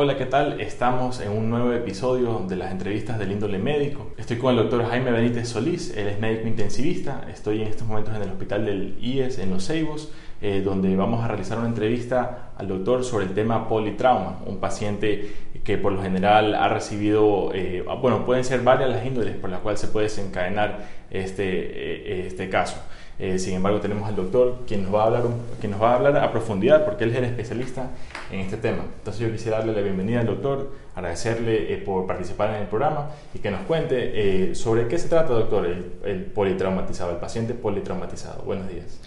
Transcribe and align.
Hola, 0.00 0.16
¿qué 0.16 0.26
tal? 0.26 0.60
Estamos 0.60 1.18
en 1.18 1.32
un 1.32 1.50
nuevo 1.50 1.72
episodio 1.72 2.44
de 2.48 2.54
las 2.54 2.70
entrevistas 2.70 3.18
del 3.18 3.32
índole 3.32 3.58
médico. 3.58 4.12
Estoy 4.16 4.38
con 4.38 4.52
el 4.52 4.58
doctor 4.58 4.86
Jaime 4.88 5.10
Benítez 5.10 5.48
Solís, 5.48 5.92
él 5.96 6.06
es 6.06 6.20
médico 6.20 6.46
intensivista. 6.46 7.26
Estoy 7.28 7.62
en 7.62 7.66
estos 7.66 7.88
momentos 7.88 8.14
en 8.14 8.22
el 8.22 8.30
hospital 8.30 8.64
del 8.64 8.96
IES 9.00 9.40
en 9.40 9.50
Los 9.50 9.66
Ceibos, 9.66 10.12
eh, 10.40 10.62
donde 10.64 10.94
vamos 10.94 11.24
a 11.24 11.26
realizar 11.26 11.58
una 11.58 11.66
entrevista 11.66 12.52
al 12.56 12.68
doctor 12.68 13.02
sobre 13.02 13.24
el 13.24 13.34
tema 13.34 13.68
politrauma, 13.68 14.38
un 14.46 14.58
paciente 14.58 15.32
que 15.64 15.78
por 15.78 15.90
lo 15.90 16.00
general 16.00 16.54
ha 16.54 16.68
recibido, 16.68 17.50
eh, 17.52 17.84
bueno, 18.00 18.24
pueden 18.24 18.44
ser 18.44 18.60
varias 18.60 18.90
las 18.90 19.04
índoles 19.04 19.34
por 19.34 19.50
las 19.50 19.58
cuales 19.58 19.80
se 19.80 19.88
puede 19.88 20.04
desencadenar 20.04 20.86
este, 21.10 21.42
eh, 21.44 22.26
este 22.28 22.48
caso. 22.48 22.76
Eh, 23.20 23.38
sin 23.40 23.54
embargo, 23.54 23.80
tenemos 23.80 24.08
al 24.08 24.14
doctor 24.14 24.58
quien 24.66 24.84
nos, 24.84 24.94
va 24.94 25.02
a 25.02 25.06
hablar, 25.06 25.24
quien 25.60 25.72
nos 25.72 25.82
va 25.82 25.92
a 25.92 25.96
hablar 25.96 26.16
a 26.18 26.30
profundidad 26.30 26.84
porque 26.84 27.02
él 27.02 27.10
es 27.10 27.16
el 27.16 27.24
especialista 27.24 27.90
en 28.30 28.40
este 28.40 28.56
tema. 28.56 28.84
Entonces 28.98 29.20
yo 29.20 29.32
quisiera 29.32 29.58
darle 29.58 29.72
la 29.72 29.80
bienvenida 29.80 30.20
al 30.20 30.26
doctor, 30.26 30.70
agradecerle 30.94 31.74
eh, 31.74 31.78
por 31.78 32.06
participar 32.06 32.50
en 32.50 32.62
el 32.62 32.68
programa 32.68 33.10
y 33.34 33.40
que 33.40 33.50
nos 33.50 33.62
cuente 33.62 34.50
eh, 34.50 34.54
sobre 34.54 34.86
qué 34.86 34.98
se 34.98 35.08
trata, 35.08 35.32
doctor, 35.32 35.66
el, 35.66 36.26
politraumatizado, 36.26 37.10
el 37.10 37.16
paciente 37.16 37.54
politraumatizado. 37.54 38.44
Buenos 38.44 38.68
días. 38.68 39.00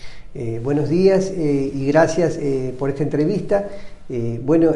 buenos 0.62 0.90
días 0.90 1.32
y 1.32 1.88
gracias 1.88 2.38
por 2.78 2.90
esta 2.90 3.04
entrevista. 3.04 3.70
bueno, 4.42 4.74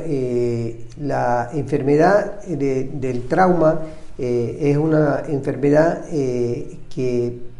la 1.02 1.50
enfermedad 1.54 2.42
del 2.46 3.24
trauma 3.28 3.82
es 4.18 4.78
una 4.78 5.24
enfermedad 5.28 6.06
que 6.10 7.55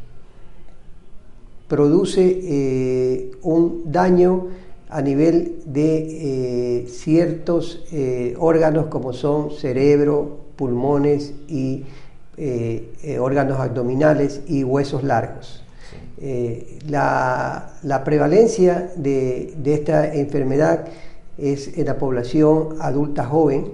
produce 1.68 2.40
eh, 2.44 3.32
un 3.42 3.92
daño 3.92 4.48
a 4.90 5.02
nivel 5.02 5.62
de 5.66 6.84
eh, 6.84 6.88
ciertos 6.88 7.84
eh, 7.92 8.36
órganos 8.38 8.88
como 8.88 9.14
son 9.14 9.52
cerebro, 9.52 10.40
pulmones 10.56 11.34
y 11.48 11.86
órganos 13.18 13.60
abdominales 13.62 14.42
y 14.48 14.66
huesos 14.66 15.04
largos. 15.04 15.64
La, 16.88 18.02
prevalencia 18.04 18.92
de, 18.98 19.54
esta 19.64 20.14
enfermedad 20.14 20.86
es 21.38 21.78
en 21.78 21.86
la 21.86 21.98
población 21.98 22.76
adulta 22.82 23.26
joven 23.26 23.72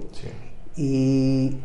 y 0.76 1.56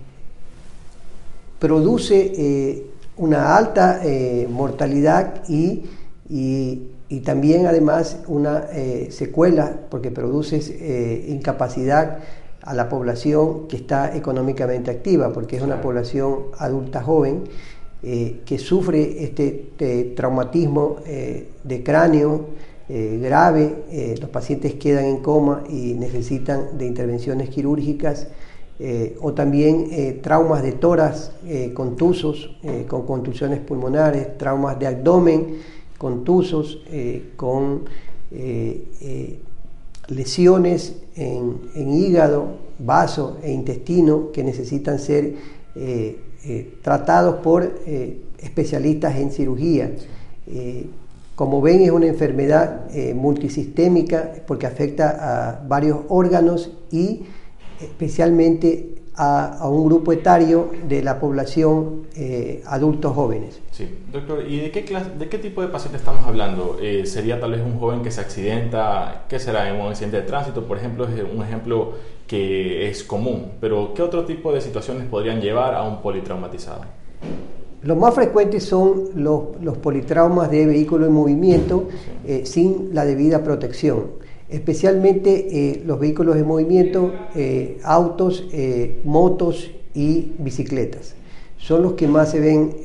produce 1.59 2.83
una 3.17 3.55
alta 3.55 4.01
mortalidad 4.49 5.43
y 5.47 5.83
y, 6.29 6.81
también 7.23 7.67
además 7.67 8.19
una 8.27 8.65
eh, 8.73 9.07
secuela 9.11 9.79
porque 9.89 10.11
produce 10.11 10.59
eh, 10.59 11.25
incapacidad 11.29 12.19
a 12.61 12.73
la 12.73 12.89
población 12.89 13.67
que 13.67 13.77
está 13.77 14.15
económicamente 14.15 14.91
activa, 14.91 15.31
porque 15.31 15.55
es 15.55 15.61
una 15.61 15.81
población 15.81 16.47
adulta 16.57 17.01
joven 17.01 17.45
eh, 18.03 18.41
que 18.45 18.57
sufre 18.57 19.23
este, 19.23 20.13
traumatismo 20.15 20.97
de 21.05 21.83
cráneo 21.83 22.45
grave, 22.89 24.15
los 24.19 24.29
pacientes 24.29 24.75
quedan 24.75 25.05
en 25.05 25.17
coma 25.17 25.63
y 25.69 25.93
necesitan 25.93 26.77
de 26.77 26.85
intervenciones 26.85 27.49
quirúrgicas. 27.49 28.27
o 29.21 29.33
también 29.33 30.21
traumas 30.21 30.61
de 30.61 30.73
toras 30.73 31.31
contusos, 31.73 32.57
con 32.87 33.05
contusiones 33.05 33.59
pulmonares, 33.59 34.37
traumas 34.37 34.77
de 34.79 34.87
abdomen, 34.87 35.57
contusos, 35.97 36.81
eh, 36.91 37.31
con 37.35 37.85
eh, 38.31 38.83
eh, 39.01 39.39
lesiones 40.07 40.95
en, 41.15 41.93
hígado, 41.93 42.67
vaso 42.79 43.37
e 43.41 43.51
intestino 43.51 44.31
que 44.31 44.43
necesitan 44.43 44.99
ser 44.99 45.33
tratados 46.81 47.37
por 47.43 47.63
especialistas 48.39 49.17
en 49.17 49.31
cirugía. 49.31 49.91
como 51.35 51.61
ven, 51.61 51.81
es 51.81 51.91
una 51.91 52.05
enfermedad 52.05 52.89
multisistémica 53.15 54.31
porque 54.47 54.65
afecta 54.65 55.09
a 55.19 55.67
varios 55.67 55.99
órganos 56.07 56.71
y 56.91 57.23
especialmente 57.81 58.96
a, 59.17 59.67
un 59.67 59.85
grupo 59.85 60.13
etario 60.13 60.71
de 60.87 61.01
la 61.01 61.19
población 61.19 62.07
eh, 62.15 62.63
adultos 62.67 63.13
jóvenes. 63.13 63.59
Sí, 63.71 63.89
doctor, 64.11 64.45
¿y 64.47 64.59
de 64.59 64.71
qué, 64.71 64.85
clase, 64.85 65.09
de 65.17 65.27
qué 65.27 65.39
tipo 65.39 65.61
de 65.61 65.67
paciente 65.67 65.97
estamos 65.97 66.25
hablando? 66.25 66.77
Eh, 66.81 67.05
¿Sería 67.05 67.39
tal 67.39 67.51
vez 67.51 67.61
un 67.65 67.79
joven 67.79 68.03
que 68.03 68.11
se 68.11 68.21
accidenta? 68.21 69.25
¿Qué 69.27 69.39
será 69.39 69.69
en 69.69 69.81
un 69.81 69.87
accidente 69.87 70.17
de 70.17 70.23
tránsito? 70.23 70.63
Por 70.65 70.77
ejemplo, 70.77 71.05
es 71.05 71.23
un 71.33 71.41
ejemplo 71.43 71.93
que 72.27 72.89
es 72.89 73.03
común, 73.03 73.53
pero 73.59 73.93
¿qué 73.95 74.03
otro 74.03 74.25
tipo 74.25 74.53
de 74.53 74.61
situaciones 74.61 75.05
podrían 75.07 75.41
llevar 75.41 75.73
a 75.73 75.83
un 75.83 76.01
politraumatizado? 76.01 76.81
Los 77.81 77.97
más 77.97 78.13
frecuentes 78.13 78.63
son 78.63 79.09
los, 79.15 79.61
los 79.61 79.77
politraumas 79.77 80.51
de 80.51 80.65
vehículo 80.65 81.05
en 81.05 81.13
movimiento 81.13 81.87
eh, 82.25 82.45
sin 82.45 82.89
la 82.93 83.05
debida 83.05 83.43
protección 83.43 84.26
especialmente 84.49 85.71
eh, 85.71 85.83
los 85.85 85.99
vehículos 85.99 86.35
de 86.35 86.43
movimiento, 86.43 87.13
eh, 87.35 87.79
autos, 87.83 88.47
eh, 88.51 89.01
motos 89.03 89.71
y 89.93 90.33
bicicletas. 90.37 91.15
Son 91.57 91.81
los 91.81 91.93
que 91.93 92.07
más 92.07 92.29
se 92.29 92.39
ven 92.39 92.75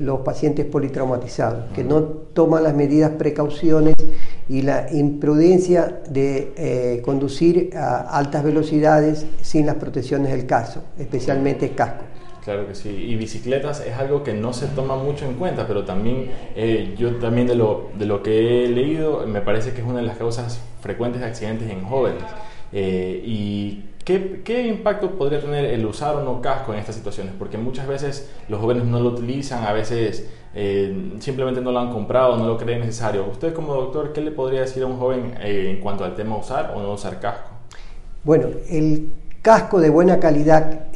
los 0.00 0.20
pacientes 0.20 0.64
politraumatizados, 0.64 1.70
que 1.74 1.84
no 1.84 2.02
toman 2.02 2.62
las 2.62 2.74
medidas 2.74 3.10
precauciones 3.10 3.94
y 4.48 4.62
la 4.62 4.90
imprudencia 4.90 6.00
de 6.08 7.02
conducir 7.04 7.76
a 7.76 7.98
altas 8.16 8.42
velocidades 8.42 9.26
sin 9.42 9.66
las 9.66 9.74
protecciones 9.74 10.32
del 10.32 10.46
caso, 10.46 10.82
especialmente 10.98 11.72
casco. 11.72 12.04
Claro 12.44 12.66
que 12.66 12.74
sí, 12.74 12.88
y 12.88 13.14
bicicletas 13.14 13.86
es 13.86 13.94
algo 13.94 14.24
que 14.24 14.32
no 14.32 14.52
se 14.52 14.66
toma 14.66 14.96
mucho 14.96 15.24
en 15.24 15.34
cuenta, 15.34 15.64
pero 15.68 15.84
también 15.84 16.32
eh, 16.56 16.96
yo 16.98 17.14
también 17.16 17.46
de 17.46 17.54
lo, 17.54 17.90
de 17.96 18.04
lo 18.04 18.20
que 18.24 18.64
he 18.64 18.68
leído 18.68 19.24
me 19.28 19.40
parece 19.40 19.72
que 19.72 19.80
es 19.80 19.86
una 19.86 20.00
de 20.00 20.06
las 20.06 20.18
causas 20.18 20.60
frecuentes 20.80 21.20
de 21.20 21.28
accidentes 21.28 21.70
en 21.70 21.84
jóvenes. 21.84 22.24
Eh, 22.72 23.22
¿Y 23.24 23.84
qué, 24.04 24.42
qué, 24.44 24.66
impacto 24.66 25.12
podría 25.12 25.40
tener 25.40 25.66
el 25.66 25.86
usar 25.86 26.16
o 26.16 26.24
no 26.24 26.42
casco 26.42 26.72
en 26.72 26.80
estas 26.80 26.96
situaciones? 26.96 27.32
Porque 27.38 27.58
muchas 27.58 27.86
veces 27.86 28.32
los 28.48 28.60
jóvenes 28.60 28.86
no 28.86 28.98
lo 28.98 29.10
utilizan, 29.10 29.64
a 29.64 29.72
veces 29.72 30.28
eh, 30.52 31.12
simplemente 31.20 31.60
no 31.60 31.70
lo 31.70 31.78
han 31.78 31.92
comprado, 31.92 32.36
no 32.36 32.48
lo 32.48 32.58
creen 32.58 32.80
necesario. 32.80 33.24
Usted 33.30 33.54
como 33.54 33.72
doctor, 33.74 34.12
¿qué 34.12 34.20
le 34.20 34.32
podría 34.32 34.62
decir 34.62 34.82
a 34.82 34.86
un 34.86 34.98
joven 34.98 35.34
en 35.40 35.78
cuanto 35.78 36.04
al 36.04 36.16
tema 36.16 36.36
usar 36.36 36.72
o 36.74 36.82
no 36.82 36.92
usar 36.92 37.20
casco? 37.20 37.50
Bueno, 38.24 38.48
el 38.68 39.12
casco 39.42 39.80
de 39.80 39.90
buena 39.90 40.18
calidad 40.18 40.86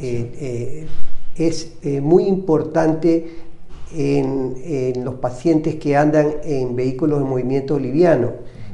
es 1.37 1.73
eh, 1.83 2.01
muy 2.01 2.23
importante 2.23 3.47
en, 3.95 5.03
los 5.03 5.15
pacientes 5.15 5.75
que 5.75 5.95
andan 5.95 6.35
en 6.43 6.75
vehículos 6.75 7.19
de 7.19 7.25
movimiento 7.25 7.79
liviano, 7.79 8.31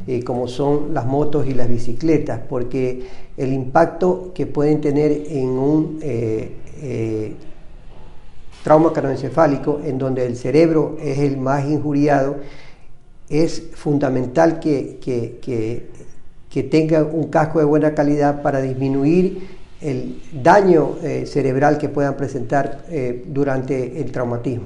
eh, 0.07 0.23
como 0.23 0.47
son 0.47 0.93
las 0.93 1.05
motos 1.05 1.47
y 1.47 1.53
las 1.53 1.69
bicicletas, 1.69 2.41
porque 2.49 3.03
el 3.37 3.53
impacto 3.53 4.31
que 4.33 4.45
pueden 4.47 4.81
tener 4.81 5.11
en 5.27 5.49
un 5.49 5.99
eh, 6.01 7.35
trauma 8.63 8.91
craneoencefálico, 8.91 9.81
en 9.83 9.97
donde 9.97 10.25
el 10.25 10.35
cerebro 10.35 10.97
es 11.01 11.19
el 11.19 11.37
más 11.37 11.65
injuriado, 11.65 12.37
es 13.29 13.69
fundamental 13.73 14.59
que, 14.59 14.97
que, 15.01 15.39
que 16.49 16.63
tengan 16.63 17.07
un 17.11 17.27
casco 17.29 17.59
de 17.59 17.65
buena 17.65 17.93
calidad 17.93 18.41
para 18.41 18.61
disminuir 18.61 19.62
el 19.83 20.21
daño 20.31 20.95
eh, 21.03 21.25
cerebral 21.25 21.77
que 21.77 21.89
puedan 21.89 22.15
presentar 22.15 22.85
eh, 22.89 23.23
durante 23.27 23.99
el 23.99 24.11
traumatismo. 24.11 24.65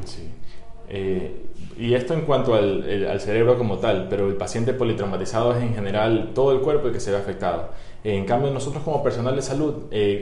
Eh, 0.89 1.43
y 1.77 1.93
esto 1.93 2.13
en 2.13 2.21
cuanto 2.21 2.55
al, 2.55 3.19
cerebro 3.19 3.57
como 3.57 3.77
tal, 3.77 4.07
pero 4.09 4.27
el 4.27 4.35
paciente 4.35 4.73
politraumatizado 4.73 5.55
es 5.55 5.61
en 5.61 5.75
general 5.75 6.31
todo 6.33 6.51
el 6.51 6.61
cuerpo 6.61 6.87
el 6.87 6.93
que 6.93 6.99
se 6.99 7.11
ve 7.11 7.17
afectado. 7.17 7.69
En 8.03 8.25
cambio, 8.25 8.51
nosotros 8.51 8.83
como 8.83 9.03
personal 9.03 9.35
de 9.35 9.41
salud, 9.41 9.73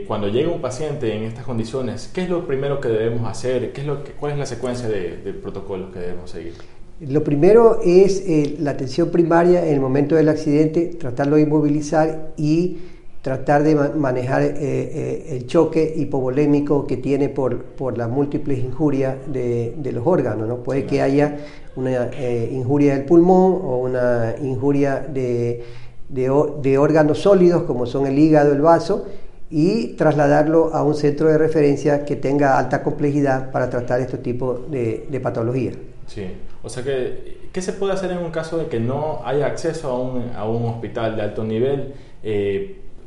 cuando 0.08 0.28
llega 0.28 0.52
un 0.52 0.60
paciente 0.60 1.16
en 1.16 1.24
estas 1.24 1.46
condiciones, 1.46 2.10
¿qué 2.14 2.24
es 2.24 2.30
lo 2.30 2.46
primero 2.46 2.82
que 2.82 2.90
debemos 2.90 3.30
hacer? 3.30 3.72
¿Qué 3.72 3.82
es 3.82 3.88
lo 3.88 4.04
que, 4.04 4.12
¿Cuál 4.12 4.34
es 4.34 4.38
la 4.38 4.46
secuencia 4.46 4.90
de, 4.90 5.18
de 5.18 5.34
protocolos 5.34 5.94
que 5.94 6.00
debemos 6.00 6.30
seguir? 6.30 6.54
Lo 7.00 7.24
primero 7.24 7.80
es 7.84 8.24
la 8.60 8.72
atención 8.72 9.10
primaria 9.10 9.66
en 9.66 9.74
el 9.76 9.80
momento 9.80 10.16
del 10.16 10.28
accidente, 10.28 10.88
tratarlo 10.88 11.38
de 11.38 11.44
inmovilizar 11.44 12.34
y 12.38 12.78
tratar 13.26 13.64
de 13.64 13.74
manejar 13.74 14.44
eh, 14.44 14.54
eh, 14.60 15.26
el 15.32 15.48
choque 15.48 15.96
hipovolémico 15.98 16.86
que 16.86 16.98
tiene 16.98 17.28
por, 17.28 17.64
por 17.64 17.98
las 17.98 18.08
múltiples 18.08 18.60
injurias 18.60 19.16
de, 19.26 19.74
los 19.92 20.06
órganos. 20.06 20.48
¿no? 20.48 20.58
Puede 20.58 20.86
que 20.86 21.02
haya 21.02 21.40
una 21.76 22.12
eh, 22.14 22.52
injuria 22.54 22.94
del 22.94 23.06
pulmón 23.06 23.62
o 23.64 23.80
una 23.80 24.36
injuria 24.44 25.00
de, 25.12 25.64
de, 26.08 26.78
órganos 26.78 27.18
sólidos 27.18 27.64
como 27.64 27.88
son 27.88 28.06
el 28.06 28.20
hígado, 28.20 28.54
el 28.54 28.62
vaso, 28.62 29.08
y 29.50 29.96
trasladarlo 29.96 30.76
a 30.76 30.84
un 30.84 30.94
centro 30.94 31.28
de 31.28 31.40
referencia 31.40 32.06
que 32.06 32.16
tenga 32.18 32.60
alta 32.60 32.84
complejidad 32.84 33.50
para 33.50 33.72
tratar 33.72 34.02
este 34.02 34.20
tipo 34.20 34.54
de, 34.70 35.08
de 35.10 35.20
patologías. 35.20 35.76
Sí, 36.06 36.28
o 36.62 36.70
sea 36.70 36.84
que, 36.84 37.50
¿qué 37.52 37.62
se 37.64 37.74
puede 37.74 37.94
hacer 37.94 38.12
en 38.12 38.20
un 38.20 38.30
caso 38.30 38.60
de 38.60 38.68
que 38.68 38.80
no 38.80 39.22
haya 39.26 39.48
acceso 39.48 39.90
a 39.90 40.00
un, 40.00 40.32
a 40.36 40.48
un 40.48 40.66
hospital 40.66 41.16
de 41.16 41.24
alto 41.24 41.44
nivel? 41.44 41.96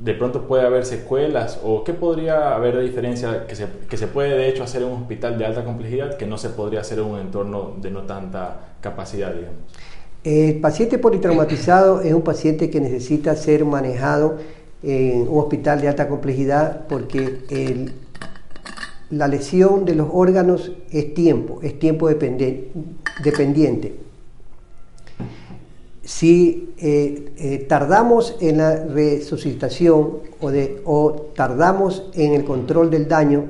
De 0.00 0.15
pronto 0.15 0.47
puede 0.47 0.65
haber 0.65 0.85
secuelas 0.85 1.61
o 1.65 1.83
qué 1.83 1.93
podría 1.93 2.55
haber 2.55 2.77
de 2.77 2.83
diferencia 2.83 3.47
que 3.47 3.56
se, 3.56 3.67
que 3.89 3.97
se 3.97 4.06
puede 4.06 4.37
de 4.37 4.49
hecho 4.49 4.62
hacer 4.62 4.83
en 4.83 4.89
un 4.89 5.03
hospital 5.03 5.39
de 5.39 5.47
alta 5.47 5.65
complejidad 5.65 6.17
que 6.17 6.27
no 6.27 6.39
se 6.39 6.50
podría 6.50 6.81
hacer 6.81 7.00
en 7.00 7.06
un 7.06 7.19
entorno 7.19 7.75
de 7.81 7.91
no 7.91 8.03
tanta 8.03 8.75
capacidad, 8.81 9.35
digamos. 9.35 9.59
El 10.25 10.61
paciente 10.61 10.99
politraumatizado 10.99 12.03
es 12.03 12.12
un 12.12 12.23
paciente 12.23 12.71
que 12.71 12.81
necesita 12.81 13.35
ser 13.35 13.65
manejado 13.65 14.37
en 14.83 15.29
un 15.29 15.39
hospital 15.39 15.81
de 15.81 15.89
alta 15.89 16.09
complejidad 16.09 16.87
porque 16.89 17.41
el, 17.51 17.93
la 19.11 19.27
lesión 19.27 19.85
de 19.85 19.94
los 19.94 20.09
órganos 20.12 20.73
es 20.91 21.15
tiempo, 21.15 21.61
es 21.62 21.79
tiempo 21.79 22.09
dependiente. 22.09 23.94
Si 26.08 26.72
eh, 26.78 27.34
eh, 27.37 27.66
tardamos 27.69 28.34
en 28.40 28.56
la 28.56 28.76
resucitación 28.76 30.20
o, 30.40 30.50
de, 30.50 30.81
o 30.87 31.12
tardamos 31.37 32.08
en 32.14 32.32
el 32.32 32.44
control 32.44 32.90
del 32.90 33.06
daño 33.06 33.44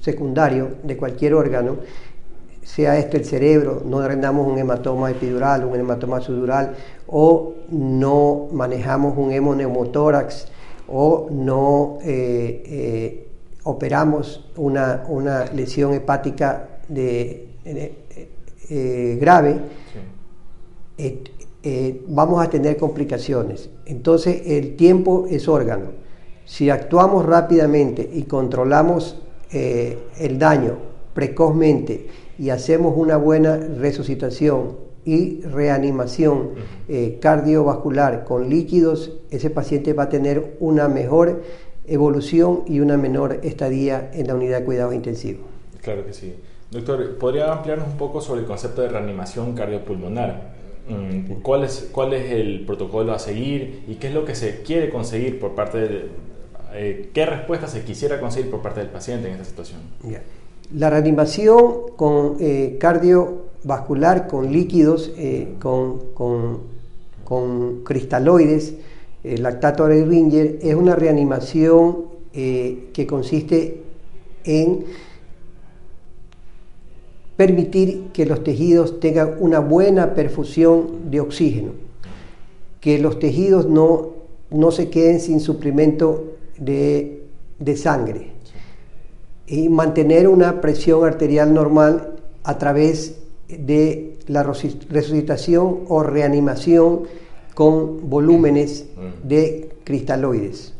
secundario 0.00 0.76
de 0.84 0.96
cualquier 0.96 1.34
órgano, 1.34 1.78
sea 2.62 2.96
este 3.00 3.16
el 3.16 3.24
cerebro, 3.24 3.82
no 3.84 3.98
drenamos 3.98 4.46
un 4.46 4.56
hematoma 4.56 5.10
epidural, 5.10 5.64
un 5.64 5.74
hematoma 5.74 6.20
sudural, 6.20 6.76
o 7.08 7.54
no 7.70 8.46
manejamos 8.52 9.18
un 9.18 9.32
hemoneumotórax, 9.32 10.46
o 10.86 11.26
no 11.32 11.98
eh, 12.04 13.26
operamos 13.64 14.52
una, 14.56 15.02
una 15.08 15.46
lesión 15.46 15.92
hepática 15.94 16.78
de, 16.86 17.48
eh, 17.64 19.18
grave, 19.20 19.58
eh, 21.64 22.02
vamos 22.08 22.44
a 22.44 22.50
tener 22.50 22.76
complicaciones. 22.76 23.70
Entonces 23.86 24.42
el 24.46 24.76
tiempo 24.76 25.26
es 25.28 25.48
órgano. 25.48 25.86
Si 26.44 26.70
actuamos 26.70 27.24
rápidamente 27.24 28.08
y 28.12 28.24
controlamos 28.24 29.20
el 29.50 30.36
daño 30.36 30.78
precozmente 31.14 32.08
y 32.40 32.50
hacemos 32.50 32.94
una 32.96 33.16
buena 33.16 33.56
resucitación 33.56 34.76
y 35.04 35.42
reanimación 35.42 36.50
cardiovascular 37.20 38.24
con 38.24 38.50
líquidos, 38.50 39.12
ese 39.30 39.50
paciente 39.50 39.92
va 39.92 40.04
a 40.04 40.08
tener 40.08 40.56
una 40.58 40.88
mejor 40.88 41.42
evolución 41.86 42.62
y 42.66 42.80
una 42.80 42.96
menor 42.96 43.40
estadía 43.42 44.10
en 44.12 44.26
la 44.26 44.34
unidad 44.34 44.60
de 44.60 44.64
cuidados 44.64 44.94
intensivos. 44.94 45.46
Claro 45.82 46.04
que 46.04 46.12
sí. 46.12 46.34
Doctor, 46.70 47.16
¿podría 47.18 47.52
ampliarnos 47.52 47.88
un 47.88 47.96
poco 47.96 48.20
sobre 48.20 48.40
el 48.40 48.46
concepto 48.46 48.82
de 48.82 48.88
reanimación 48.88 49.54
cardiopulmonar? 49.54 50.54
Mm, 50.88 51.40
¿Cuál 51.42 51.64
es, 51.64 51.88
¿Cuál 51.92 52.12
es 52.12 52.30
el 52.30 52.64
protocolo 52.66 53.12
a 53.12 53.18
seguir 53.18 53.84
y 53.88 53.94
qué 53.94 54.08
es 54.08 54.14
lo 54.14 54.24
que 54.24 54.34
se 54.34 54.62
quiere 54.62 54.90
conseguir 54.90 55.38
por 55.40 55.54
parte 55.54 55.78
de... 55.78 56.08
Eh, 56.74 57.10
¿Qué 57.14 57.24
respuesta 57.24 57.68
se 57.68 57.84
quisiera 57.84 58.20
conseguir 58.20 58.50
por 58.50 58.60
parte 58.60 58.80
del 58.80 58.88
paciente 58.90 59.28
en 59.28 59.34
esta 59.34 59.44
situación? 59.44 59.80
La 60.72 60.90
reanimación 60.90 61.92
con 61.96 62.36
eh, 62.40 62.76
cardiovascular, 62.80 64.26
con 64.26 64.52
líquidos, 64.52 65.12
eh, 65.16 65.54
con, 65.60 66.12
con, 66.14 66.58
con 67.24 67.84
cristaloides, 67.84 68.74
el 69.22 69.42
lactato 69.42 69.86
de 69.86 70.04
Ringer, 70.04 70.58
es 70.60 70.74
una 70.74 70.94
reanimación 70.94 72.04
eh, 72.34 72.90
que 72.92 73.06
consiste 73.06 73.82
en 74.44 74.84
permitir 77.36 78.08
que 78.12 78.26
los 78.26 78.44
tejidos 78.44 79.00
tengan 79.00 79.36
una 79.40 79.58
buena 79.58 80.14
perfusión 80.14 81.10
de 81.10 81.20
oxígeno, 81.20 81.72
que 82.80 82.98
los 82.98 83.18
tejidos 83.18 83.68
no, 83.68 84.10
no 84.50 84.70
se 84.70 84.90
queden 84.90 85.20
sin 85.20 85.40
suplemento 85.40 86.32
de, 86.58 87.22
de 87.58 87.76
sangre 87.76 88.32
y 89.46 89.68
mantener 89.68 90.28
una 90.28 90.60
presión 90.60 91.04
arterial 91.04 91.52
normal 91.52 92.14
a 92.44 92.58
través 92.58 93.20
de 93.48 94.14
la 94.26 94.42
resucitación 94.42 95.80
o 95.88 96.02
reanimación 96.02 97.02
con 97.54 98.08
volúmenes 98.08 98.86
mm. 98.96 99.28
de 99.28 99.70
cristaloides. 99.84 100.74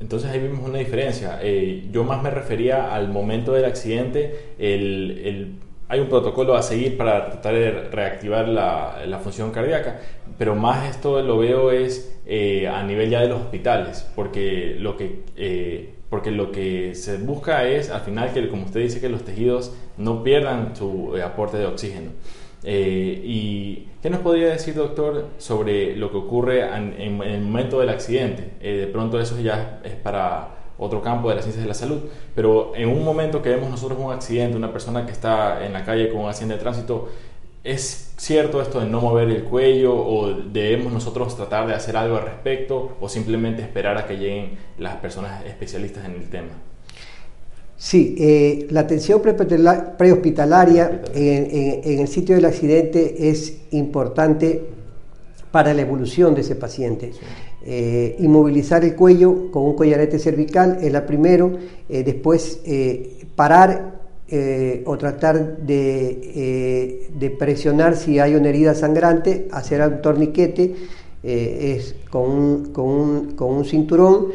Entonces 0.00 0.30
ahí 0.30 0.40
vimos 0.40 0.68
una 0.68 0.78
diferencia. 0.78 1.38
Eh, 1.42 1.88
yo 1.90 2.04
más 2.04 2.22
me 2.22 2.30
refería 2.30 2.94
al 2.94 3.08
momento 3.08 3.52
del 3.52 3.64
accidente, 3.64 4.52
el, 4.58 5.56
hay 5.88 6.00
un 6.00 6.08
protocolo 6.08 6.54
a 6.54 6.62
seguir 6.62 6.96
para 6.96 7.26
tratar 7.26 7.54
de 7.54 7.70
reactivar 7.90 8.48
la, 8.48 9.04
la 9.06 9.18
función 9.18 9.50
cardíaca, 9.50 10.00
pero 10.38 10.54
más 10.54 10.88
esto 10.88 11.20
lo 11.22 11.38
veo 11.38 11.70
es 11.70 12.18
eh, 12.26 12.68
a 12.68 12.82
nivel 12.82 13.10
ya 13.10 13.20
de 13.20 13.28
los 13.28 13.40
hospitales, 13.40 14.10
porque 14.14 14.76
lo 14.78 14.96
que... 14.96 15.22
Eh, 15.36 15.90
porque 16.10 16.30
lo 16.30 16.52
que 16.52 16.94
se 16.94 17.16
busca 17.16 17.66
es 17.66 17.90
al 17.90 18.02
final 18.02 18.32
que, 18.32 18.48
como 18.48 18.66
usted 18.66 18.78
dice, 18.78 19.00
que 19.00 19.08
los 19.08 19.24
tejidos 19.24 19.74
no 19.96 20.22
pierdan 20.22 20.76
su 20.76 21.12
aporte 21.20 21.56
de 21.56 21.66
oxígeno. 21.66 22.10
Eh, 22.64 23.20
¿Y 23.22 23.88
qué 24.02 24.08
nos 24.08 24.20
podría 24.20 24.48
decir, 24.48 24.74
doctor, 24.74 25.28
sobre 25.36 25.94
lo 25.96 26.10
que 26.10 26.16
ocurre 26.16 26.62
en, 26.62 26.94
el 27.22 27.40
momento 27.42 27.78
del 27.80 27.90
accidente? 27.90 28.52
Eh, 28.60 28.76
de 28.76 28.86
pronto 28.86 29.20
eso 29.20 29.38
ya 29.40 29.80
es 29.84 29.92
para 29.94 30.53
otro 30.78 31.02
campo 31.02 31.28
de 31.28 31.36
las 31.36 31.44
ciencias 31.44 31.64
de 31.64 31.68
la 31.68 31.74
salud, 31.74 32.00
pero 32.34 32.72
en 32.74 32.88
un 32.88 33.04
momento 33.04 33.42
que 33.42 33.50
vemos 33.50 33.70
nosotros 33.70 33.98
un 33.98 34.12
accidente, 34.12 34.56
una 34.56 34.72
persona 34.72 35.06
que 35.06 35.12
está 35.12 35.64
en 35.64 35.72
la 35.72 35.84
calle 35.84 36.08
con 36.10 36.22
un 36.22 36.28
accidente 36.28 36.54
de 36.54 36.60
tránsito, 36.60 37.08
¿es 37.62 38.12
cierto 38.16 38.60
esto 38.60 38.80
de 38.80 38.86
no 38.86 39.00
mover 39.00 39.28
el 39.30 39.44
cuello 39.44 39.94
o 39.94 40.32
debemos 40.32 40.92
nosotros 40.92 41.36
tratar 41.36 41.66
de 41.66 41.74
hacer 41.74 41.96
algo 41.96 42.16
al 42.16 42.24
respecto 42.24 42.96
o 43.00 43.08
simplemente 43.08 43.62
esperar 43.62 43.96
a 43.96 44.06
que 44.06 44.16
lleguen 44.16 44.58
las 44.78 44.96
personas 44.96 45.44
especialistas 45.46 46.04
en 46.04 46.12
el 46.12 46.28
tema? 46.28 46.50
Sí, 47.76 48.14
eh, 48.18 48.66
la 48.70 48.80
atención 48.80 49.20
prehospitalaria 49.20 51.02
en, 51.12 52.00
el 52.00 52.08
sitio 52.08 52.36
del 52.36 52.44
accidente 52.44 53.28
es 53.28 53.58
importante 53.72 54.62
para 55.50 55.74
la 55.74 55.82
evolución 55.82 56.34
de 56.34 56.42
ese 56.42 56.56
paciente. 56.56 57.12
Eh, 57.66 58.16
inmovilizar 58.18 58.84
el 58.84 58.94
cuello 58.94 59.50
con 59.50 59.62
un 59.64 59.74
collarete 59.74 60.18
cervical 60.18 60.78
es 60.82 60.92
la 60.92 61.06
primero, 61.06 61.52
eh, 61.88 62.02
después 62.04 62.60
parar 63.34 63.94
o 64.84 64.98
tratar 64.98 65.58
de, 65.58 67.08
de, 67.14 67.30
presionar 67.30 67.94
si 67.94 68.18
hay 68.18 68.34
una 68.34 68.48
herida 68.48 68.74
sangrante, 68.74 69.46
hacer 69.52 69.80
un 69.80 70.02
torniquete 70.02 70.74
es 71.22 71.94
con 72.10 72.30
un, 72.30 72.72
con 72.72 72.84
un, 72.86 73.32
con 73.36 73.52
un 73.52 73.64
cinturón. 73.64 74.26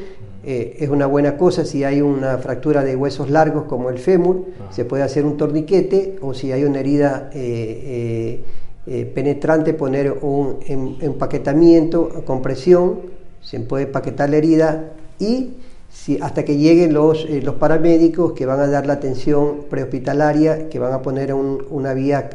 Eh, 0.42 0.78
es 0.80 0.90
una 0.90 1.06
buena 1.06 1.36
cosa 1.36 1.66
si 1.66 1.84
hay 1.84 2.02
una 2.02 2.38
fractura 2.38 2.84
de 2.86 2.96
huesos 2.96 3.30
largos 3.30 3.66
como 3.66 3.90
el 3.90 4.00
fémur, 4.00 4.46
ah. 4.60 4.72
se 4.72 4.86
puede 4.86 5.04
hacer 5.04 5.26
un 5.26 5.36
torniquete 5.36 6.16
o 6.22 6.34
si 6.34 6.54
hay 6.54 6.64
una 6.64 6.80
herida 6.80 7.30
eh, 7.34 8.42
eh, 8.88 9.06
penetrante 9.14 9.74
poner 9.74 10.12
un 10.22 10.60
em, 10.66 10.96
empaquetamiento 11.02 12.24
con 12.24 12.42
presión, 12.42 13.19
se 13.42 13.60
puede 13.60 13.88
paquetar 13.88 14.30
la 14.30 14.38
herida 14.38 14.94
y 15.20 15.54
si, 15.90 16.20
hasta 16.22 16.46
que 16.46 16.58
lleguen 16.58 16.94
los, 16.94 17.30
los 17.30 17.56
paramédicos 17.56 18.34
que 18.34 18.46
van 18.46 18.60
a 18.60 18.68
dar 18.68 18.86
la 18.86 18.94
atención 18.94 19.66
prehospitalaria, 19.70 20.70
que 20.70 20.80
van 20.80 20.94
a 20.94 21.02
poner 21.02 21.34
una 21.34 21.94
vía 21.94 22.30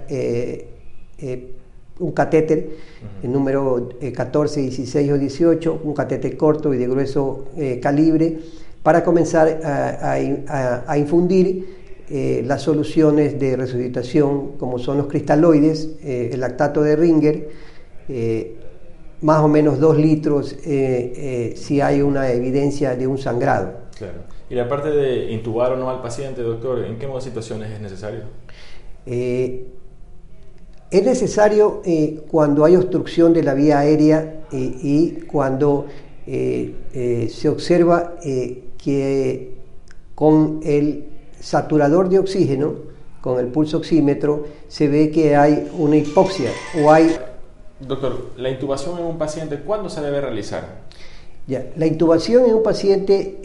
un 1.99 2.13
catéter, 2.13 2.71
el 3.23 3.33
número 3.33 3.91
14, 4.15 4.61
eh, 4.61 4.63
16 4.65 5.13
o 5.13 5.19
18, 5.19 5.81
un 5.85 5.95
catéter 5.95 6.37
corto 6.37 6.75
y 6.75 6.79
de 6.79 6.89
grueso 6.89 7.47
eh, 7.57 7.79
calibre, 7.81 8.39
para 8.83 9.03
comenzar 9.03 9.61
a, 9.65 10.99
infundir 10.99 11.67
eh, 12.11 12.43
las 12.47 12.63
soluciones 12.63 13.39
de 13.39 13.57
resucitación, 13.57 14.59
como 14.59 14.79
son 14.79 14.99
los 14.99 15.07
cristaloides, 15.07 15.91
el 16.03 16.39
lactato 16.39 16.83
de 16.83 16.97
Ringer, 16.97 17.49
más 19.25 19.41
o 19.43 19.49
menos 19.49 19.81
2 19.81 19.97
litros 19.99 20.57
si 20.63 21.81
hay 21.81 22.03
una 22.03 22.31
evidencia 22.31 22.95
de 22.95 23.07
un 23.07 23.19
sangrado. 23.19 23.73
Claro. 23.99 24.19
Y 24.51 24.55
la 24.55 24.69
parte 24.69 24.91
de 24.91 25.33
intubar 25.33 25.73
o 25.73 25.77
no 25.77 25.89
al 25.89 26.03
paciente, 26.03 26.43
doctor, 26.43 26.85
¿en 26.85 26.99
qué 26.99 27.09
situaciones 27.21 27.73
es 27.73 27.81
necesario? 27.81 28.21
Es 30.95 31.05
necesario 31.05 31.83
eh, 31.85 32.23
cuando 32.31 32.65
hay 32.65 32.77
obstrucción 32.77 33.33
de 33.33 33.43
la 33.43 33.55
vía 33.55 33.81
aérea 33.81 34.45
eh, 34.53 34.77
y 34.81 35.11
cuando 35.27 35.87
eh, 36.25 37.29
se 37.33 37.49
observa 37.49 38.15
que 38.79 39.55
con 40.15 40.61
el 40.63 41.07
saturador 41.41 42.09
de 42.09 42.21
oxígeno, 42.21 42.75
con 43.21 43.41
el 43.41 43.49
pulso 43.49 43.79
oxímetro, 43.79 44.45
se 44.69 44.87
ve 44.87 45.11
que 45.11 45.35
hay 45.35 45.69
una 45.77 45.97
hipoxia 45.97 46.51
o 46.81 46.93
hay... 46.93 47.17
Doctor, 47.81 48.31
la 48.37 48.51
intubación 48.51 48.99
en 48.99 49.05
un 49.05 49.19
paciente, 49.19 49.59
¿cuándo 49.59 49.89
se 49.89 50.01
debe 50.01 50.21
realizar? 50.21 50.85
La 51.47 51.87
intubación 51.87 52.47
en 52.47 52.55
un 52.55 52.63
paciente 52.63 53.39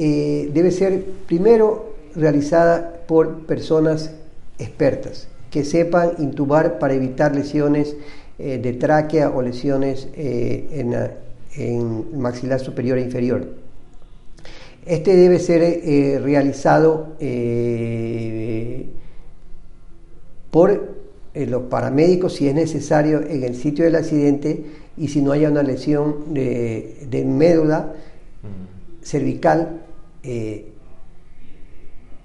debe 0.54 0.72
ser 0.72 1.04
primero 1.28 1.96
realizada 2.16 3.02
por 3.08 3.46
personas 3.46 4.12
expertas 4.58 5.28
que 5.52 5.66
sepan 5.66 6.14
intubar 6.20 6.80
para 6.80 6.94
evitar 6.94 7.36
lesiones 7.36 7.96
eh, 8.38 8.60
de 8.60 8.74
tráquea 8.74 9.30
o 9.32 9.42
lesiones 9.42 10.08
eh, 10.14 10.68
en, 10.72 10.96
en, 11.62 12.22
maxilar 12.22 12.60
superior 12.60 12.98
e 12.98 13.02
inferior. 13.02 13.48
Este 14.86 15.16
debe 15.16 15.40
ser 15.40 16.22
realizado 16.22 17.16
por 20.52 20.99
los 21.34 21.64
paramédicos 21.64 22.34
si 22.34 22.48
es 22.48 22.56
necesario 22.56 23.22
en 23.22 23.44
el 23.44 23.56
sitio 23.56 23.86
del 23.86 23.96
accidente 23.96 24.64
y 24.98 25.08
si 25.08 25.22
no 25.22 25.32
haya 25.32 25.50
una 25.50 25.64
lesión 25.64 26.34
de, 26.34 27.26
médula 27.26 27.94
cervical. 29.02 29.82
Eh, 30.24 30.66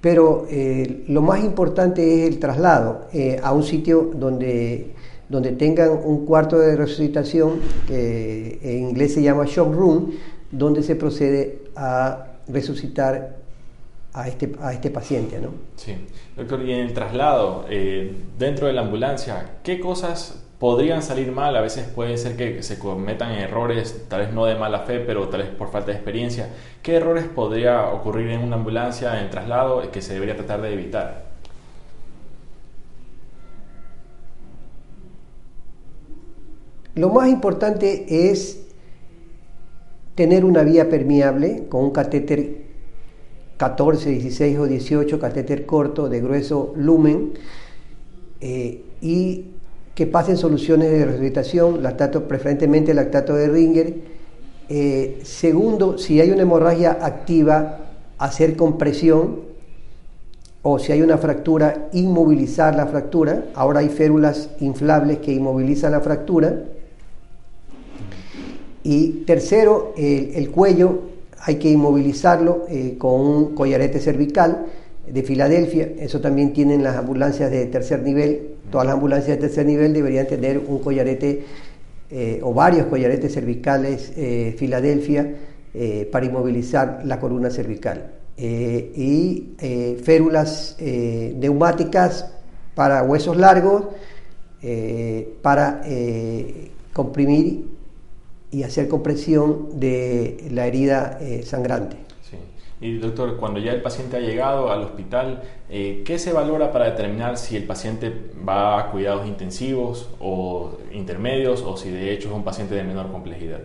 pero 0.00 0.46
eh, 0.50 1.04
lo 1.08 1.22
más 1.22 1.42
importante 1.42 2.24
es 2.24 2.28
el 2.28 2.38
traslado 2.38 3.06
eh, 3.12 3.40
a 3.42 3.52
un 3.52 3.62
sitio 3.62 4.10
donde, 4.14 4.92
donde 5.28 5.52
tengan 5.52 5.92
un 6.04 6.26
cuarto 6.26 6.58
de 6.58 6.76
resucitación, 6.76 7.60
que 7.86 8.58
en 8.62 8.90
inglés 8.90 9.14
se 9.14 9.22
llama 9.22 9.44
shock 9.46 9.72
room, 9.72 10.10
donde 10.50 10.82
se 10.82 10.96
procede 10.96 11.62
a 11.74 12.34
resucitar 12.48 13.43
a 14.14 14.28
este, 14.28 14.52
a 14.60 14.72
este 14.72 14.90
paciente. 14.90 15.38
¿no? 15.38 15.50
Sí, 15.76 15.94
doctor, 16.36 16.62
y 16.62 16.72
en 16.72 16.80
el 16.80 16.94
traslado, 16.94 17.66
dentro 18.38 18.66
de 18.66 18.72
la 18.72 18.80
ambulancia, 18.80 19.58
¿qué 19.62 19.78
cosas 19.78 20.44
podrían 20.58 21.02
salir 21.02 21.30
mal, 21.30 21.54
a 21.56 21.60
veces 21.60 21.86
puede 21.88 22.16
ser 22.16 22.36
que 22.36 22.62
se 22.62 22.78
cometan 22.78 23.32
errores, 23.32 24.06
tal 24.08 24.20
vez 24.20 24.32
no 24.32 24.46
de 24.46 24.54
mala 24.54 24.80
fe, 24.80 25.00
pero 25.00 25.28
tal 25.28 25.42
vez 25.42 25.50
por 25.50 25.70
falta 25.70 25.90
de 25.90 25.98
experiencia. 25.98 26.48
¿Qué 26.82 26.96
errores 26.96 27.26
podría 27.26 27.88
ocurrir 27.88 28.30
en 28.30 28.40
una 28.40 28.56
ambulancia 28.56 29.20
en 29.20 29.28
traslado 29.28 29.82
que 29.90 30.00
se 30.00 30.14
debería 30.14 30.36
tratar 30.36 30.62
de 30.62 30.72
evitar? 30.72 31.24
Lo 36.94 37.10
más 37.10 37.28
importante 37.28 38.30
es 38.30 38.66
tener 40.14 40.46
una 40.46 40.62
vía 40.62 40.88
permeable 40.88 41.66
con 41.68 41.84
un 41.84 41.90
catéter 41.90 42.63
14, 43.56 44.10
16 44.10 44.58
o 44.58 44.66
18, 44.66 45.18
catéter 45.18 45.64
corto 45.64 46.08
de 46.08 46.20
grueso 46.20 46.72
lumen 46.76 47.34
eh, 48.40 48.82
y 49.00 49.44
que 49.94 50.06
pasen 50.06 50.36
soluciones 50.36 50.90
de 50.90 51.04
resucitación, 51.04 51.82
lactato, 51.82 52.26
preferentemente 52.26 52.92
lactato 52.94 53.36
de 53.36 53.48
Ringer. 53.48 53.94
Eh, 54.68 55.20
segundo, 55.22 55.98
si 55.98 56.20
hay 56.20 56.30
una 56.30 56.42
hemorragia 56.42 56.98
activa, 57.00 57.78
hacer 58.18 58.56
compresión 58.56 59.42
o 60.62 60.78
si 60.78 60.90
hay 60.90 61.02
una 61.02 61.18
fractura, 61.18 61.90
inmovilizar 61.92 62.74
la 62.74 62.86
fractura. 62.86 63.44
Ahora 63.54 63.80
hay 63.80 63.88
férulas 63.88 64.50
inflables 64.60 65.18
que 65.18 65.32
inmovilizan 65.32 65.92
la 65.92 66.00
fractura. 66.00 66.64
Y 68.82 69.22
tercero, 69.26 69.92
el 69.96 70.50
cuello 70.50 71.13
hay 71.46 71.56
que 71.56 71.70
inmovilizarlo 71.70 72.66
eh, 72.68 72.96
con 72.98 73.20
un 73.20 73.54
collarete 73.54 74.00
cervical 74.00 74.66
de 75.06 75.22
Filadelfia. 75.22 75.92
Eso 75.98 76.20
también 76.20 76.52
tienen 76.52 76.82
las 76.82 76.96
ambulancias 76.96 77.50
de 77.50 77.66
tercer 77.66 78.02
nivel 78.02 78.54
Todas 78.70 78.86
las 78.86 78.94
ambulancias 78.94 79.36
de 79.36 79.46
tercer 79.46 79.66
nivel 79.66 79.92
deberían 79.92 80.26
tener 80.26 80.58
un 80.58 80.80
collarete 80.80 81.44
eh, 82.10 82.40
o 82.42 82.52
varios 82.52 82.86
collaretes 82.86 83.32
cervicales 83.32 84.12
eh, 84.16 84.54
Filadelfia 84.58 85.32
eh, 85.72 86.08
para 86.10 86.26
inmovilizar 86.26 87.02
la 87.04 87.20
columna 87.20 87.50
cervical. 87.50 88.10
y 88.36 89.54
férulas 90.02 90.76
neumáticas 90.80 92.28
para 92.74 93.04
huesos 93.04 93.36
largos 93.36 93.84
para 95.40 95.82
comprimir 96.92 97.64
y 98.50 98.62
hacer 98.62 98.88
compresión 98.88 99.80
de 99.80 100.48
la 100.50 100.66
herida 100.66 101.18
sangrante. 101.44 102.04
Y 102.84 102.98
doctor, 102.98 103.38
cuando 103.38 103.60
ya 103.60 103.72
el 103.72 103.80
paciente 103.80 104.18
ha 104.18 104.20
llegado 104.20 104.70
al 104.70 104.82
hospital, 104.82 105.42
eh, 105.70 106.02
¿qué 106.04 106.18
se 106.18 106.34
valora 106.34 106.70
para 106.70 106.90
determinar 106.90 107.38
si 107.38 107.56
el 107.56 107.64
paciente 107.64 108.12
va 108.46 108.78
a 108.78 108.90
cuidados 108.90 109.26
intensivos 109.26 110.10
o 110.20 110.72
intermedios 110.92 111.62
o 111.62 111.78
si 111.78 111.90
de 111.90 112.12
hecho 112.12 112.28
es 112.28 112.34
un 112.34 112.44
paciente 112.44 112.74
de 112.74 112.82
menor 112.84 113.10
complejidad? 113.10 113.60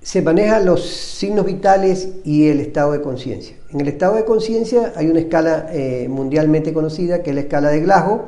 Se 0.00 0.22
manejan 0.22 0.66
los 0.66 0.84
signos 0.84 1.46
vitales 1.46 2.14
y 2.24 2.48
el 2.48 2.58
estado 2.58 2.90
de 2.90 3.00
conciencia. 3.00 3.56
En 3.70 3.80
el 3.80 3.86
estado 3.86 4.16
de 4.16 4.24
conciencia 4.24 4.92
hay 4.96 5.06
una 5.06 5.20
escala 5.20 5.68
eh, 5.70 6.08
mundialmente 6.08 6.72
conocida 6.72 7.22
que 7.22 7.30
es 7.30 7.36
la 7.36 7.42
escala 7.42 7.68
de 7.68 7.80
Glasgow, 7.80 8.22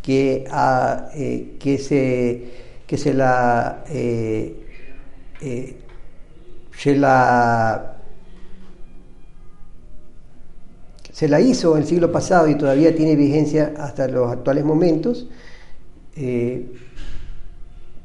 que, 0.00 0.46
ah, 0.50 1.10
eh, 1.14 1.56
que, 1.58 1.76
se, 1.76 2.44
que 2.86 2.96
se 2.96 3.12
la, 3.12 3.84
se 6.76 6.96
la 6.96 7.92
Se 11.12 11.28
la 11.28 11.40
hizo 11.40 11.76
el 11.76 11.84
siglo 11.84 12.10
pasado 12.10 12.48
y 12.48 12.56
todavía 12.56 12.96
tiene 12.96 13.14
vigencia 13.16 13.74
hasta 13.78 14.08
los 14.08 14.32
actuales 14.32 14.64
momentos. 14.64 15.28
Eh, 16.16 16.72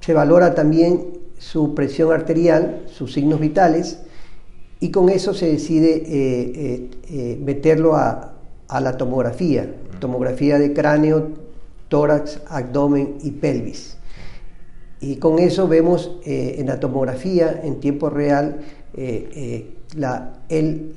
se 0.02 0.14
valora 0.14 0.54
también 0.54 1.18
su 1.40 1.74
presión 1.74 2.12
arterial, 2.12 2.84
sus 2.88 3.14
signos 3.14 3.40
vitales, 3.40 4.00
y 4.80 4.92
con 4.92 5.10
eso 5.10 5.34
se 5.34 5.48
decide 5.48 6.04
eh, 6.06 6.90
eh, 7.10 7.40
meterlo 7.42 7.96
a, 7.96 8.34
la 8.70 8.98
tomografía, 8.98 9.74
tomografía 10.00 10.60
de 10.60 10.74
cráneo, 10.74 11.30
tórax, 11.88 12.42
abdomen 12.50 13.18
y 13.24 13.32
pelvis. 13.32 13.98
Y 15.00 15.18
con 15.18 15.40
eso 15.40 15.68
vemos 15.68 16.18
en 16.26 16.66
la 16.68 16.80
tomografía 16.80 17.62
en 17.64 17.80
tiempo 17.80 18.10
real 18.10 18.62
la, 19.96 20.34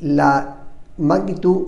la 0.00 0.60
magnitud 0.98 1.66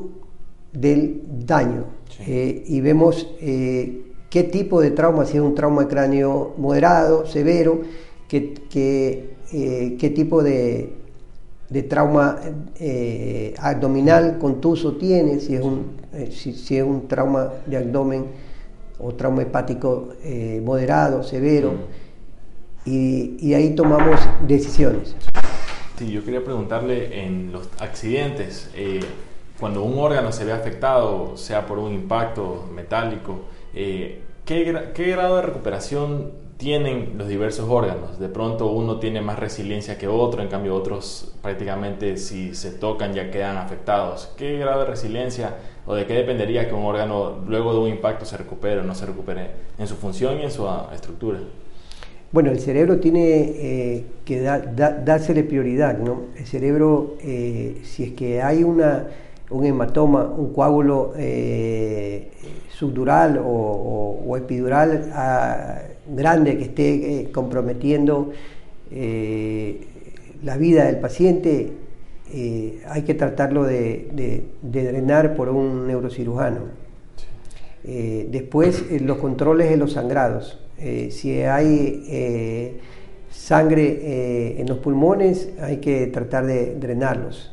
del 0.73 1.23
daño. 1.47 1.85
Eh, 2.27 2.65
y 2.67 2.81
vemos 2.81 3.27
eh, 3.41 4.13
qué 4.31 4.45
tipo 4.45 4.81
de 4.81 4.91
trauma, 4.91 5.25
si 5.25 5.37
es 5.37 5.43
un 5.43 5.55
trauma 5.55 5.83
de 5.83 5.89
cráneo 5.89 6.55
moderado, 6.57 7.27
severo, 7.27 7.81
qué, 8.29 8.55
qué, 8.71 9.35
eh, 9.53 9.97
qué 9.99 10.11
tipo 10.11 10.43
de, 10.43 10.93
de 11.69 11.83
trauma 11.83 12.39
abdominal 13.59 14.39
contuso 14.39 14.97
tiene, 14.97 15.41
si 15.41 15.55
es, 15.55 15.63
un, 15.63 15.97
si, 16.31 16.77
es 16.77 16.85
un 16.85 17.09
trauma 17.09 17.51
de 17.67 17.77
abdomen 17.79 18.27
o 18.99 19.15
trauma 19.15 19.43
hepático 19.43 20.09
moderado, 20.63 21.23
severo, 21.23 21.73
y, 22.85 23.37
y, 23.39 23.55
ahí 23.55 23.75
tomamos 23.75 24.21
decisiones. 24.47 25.17
Sí, 25.99 26.11
yo 26.11 26.25
quería 26.25 26.45
preguntarle 26.45 27.25
en 27.25 27.53
los 27.53 27.69
accidentes 27.79 28.71
cuando 29.63 29.85
un 29.85 29.97
órgano 29.97 30.33
se 30.33 30.45
ve 30.45 30.53
afectado, 30.53 31.37
sea 31.37 31.67
por 31.67 31.79
un 31.79 31.95
impacto 31.95 32.69
metálico, 32.75 33.43
eh, 33.73 34.21
¿qué, 34.45 34.65
grado 34.65 35.37
de 35.37 35.43
recuperación 35.43 36.33
tienen 36.57 37.15
los 37.17 37.29
diversos 37.29 37.69
órganos? 37.69 38.19
De 38.19 38.29
pronto 38.29 38.67
uno 38.67 38.99
tiene 38.99 39.21
más 39.21 39.39
resiliencia 39.39 39.99
que 39.99 40.09
otro, 40.09 40.43
en 40.43 40.49
cambio 40.49 40.75
otros 40.75 41.33
prácticamente 41.43 42.17
si 42.17 42.57
se 42.57 42.73
tocan 42.73 43.15
ya 43.15 43.31
quedan 43.31 43.57
afectados. 43.57 44.33
¿Qué 44.37 44.59
grado 44.59 44.81
de 44.81 44.87
resiliencia 44.87 45.55
o 45.87 45.95
de 45.95 46.07
qué 46.07 46.15
dependería 46.15 46.69
que 46.69 46.75
un 46.75 46.85
órgano 46.85 47.39
luego 47.47 47.73
de 47.73 47.79
un 47.79 47.89
impacto 47.89 48.25
se 48.25 48.37
recupere 48.37 48.81
o 48.81 48.83
no 48.83 48.97
se 48.97 49.07
recupere 49.07 49.51
en 49.79 49.87
su 49.87 49.95
función 49.95 50.41
y 50.41 50.43
en 50.43 50.51
su 50.51 50.67
ah, 50.67 50.91
estructura? 50.93 51.39
Bueno, 52.33 52.51
el 52.51 52.61
cerebro 52.61 52.99
tiene 52.99 53.41
eh, 53.41 54.05
que 54.25 54.41
dársele 54.41 55.45
prioridad, 55.45 55.99
¿no? 55.99 56.23
El 56.35 56.47
cerebro, 56.47 57.19
eh, 57.21 57.83
si 57.83 58.05
es 58.05 58.13
que 58.13 58.41
hay 58.41 58.65
una 58.65 59.07
un 59.51 59.67
hematoma, 59.67 60.25
un 60.25 60.51
coágulo 60.55 61.13
eh, 61.19 62.31
subdural 62.71 63.39
o, 63.45 64.35
epidural 64.35 65.11
ah, 65.13 65.79
grande 66.09 66.57
que 66.57 66.65
esté 66.65 67.31
comprometiendo 67.33 68.33
la 70.43 70.57
vida 70.57 70.87
del 70.87 70.97
paciente, 71.01 71.73
hay 72.89 73.03
que 73.03 73.13
tratarlo 73.13 73.65
de, 73.65 74.47
drenar 74.63 75.35
por 75.35 75.51
un 75.51 75.87
neurocirujano. 75.87 76.61
después, 77.85 78.91
los 79.03 79.19
controles 79.19 79.69
de 79.69 79.77
los 79.77 79.93
sangrados. 79.93 80.62
Si 81.11 81.43
hay 81.43 82.81
sangre 83.31 84.61
en 84.61 84.67
los 84.67 84.79
pulmones, 84.79 85.51
hay 85.61 85.79
que 85.79 86.07
tratar 86.09 86.47
de 86.47 86.75
drenarlos 86.77 87.53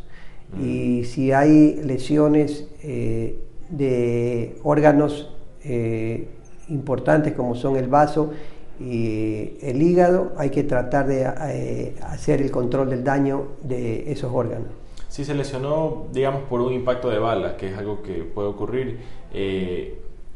y 0.58 1.04
si 1.04 1.32
hay 1.32 1.82
lesiones 1.84 2.68
eh, 2.82 3.40
de 3.70 4.58
órganos 4.64 5.32
eh, 5.64 6.28
importantes 6.70 7.34
como 7.34 7.56
son 7.56 7.76
el 7.76 7.88
vaso 7.88 8.32
y 8.80 9.58
el 9.62 9.82
hígado, 9.82 10.32
hay 10.38 10.50
que 10.50 10.64
tratar 10.64 11.06
de 11.06 11.30
eh, 11.50 11.96
hacer 12.02 12.42
el 12.42 12.50
control 12.50 12.90
del 12.90 13.04
daño 13.04 13.50
de 13.62 14.12
esos 14.12 14.32
órganos. 14.34 14.70
Si 15.10 15.26
se 15.26 15.36
lesionó, 15.36 16.06
digamos, 16.14 16.44
por 16.44 16.62
un 16.62 16.72
impacto 16.72 17.10
de 17.10 17.20
bala, 17.20 17.58
que 17.58 17.72
es 17.72 17.78
algo 17.78 18.02
que 18.02 18.24
puede 18.24 18.48
ocurrir, 18.48 19.00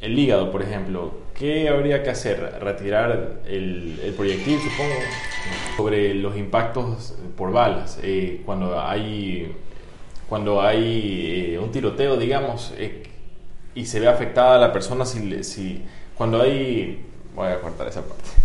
el 0.03 0.19
hígado, 0.19 0.51
por 0.51 0.61
ejemplo, 0.61 1.13
¿qué 1.33 1.69
habría 1.69 2.03
que 2.03 2.09
hacer? 2.09 2.59
¿Retirar 2.61 3.39
el, 3.47 4.13
proyectil, 4.17 4.59
supongo, 4.59 4.95
sobre 5.77 6.13
los 6.13 6.37
impactos 6.37 7.15
por 7.37 7.51
balas? 7.51 7.99
cuando 8.45 8.79
hay 8.79 9.55
cuando 10.27 10.61
hay 10.61 11.57
un 11.61 11.71
tiroteo, 11.71 12.17
digamos, 12.17 12.73
y 13.75 13.85
se 13.85 13.99
ve 13.99 14.07
afectada 14.07 14.57
la 14.57 14.71
persona 14.71 15.05
si, 15.05 15.43
si 15.43 15.83
cuando 16.15 16.41
hay... 16.41 17.05
Voy 17.35 17.47
a 17.47 17.61
cortar 17.61 17.87
esa 17.87 18.01
parte. 18.01 18.42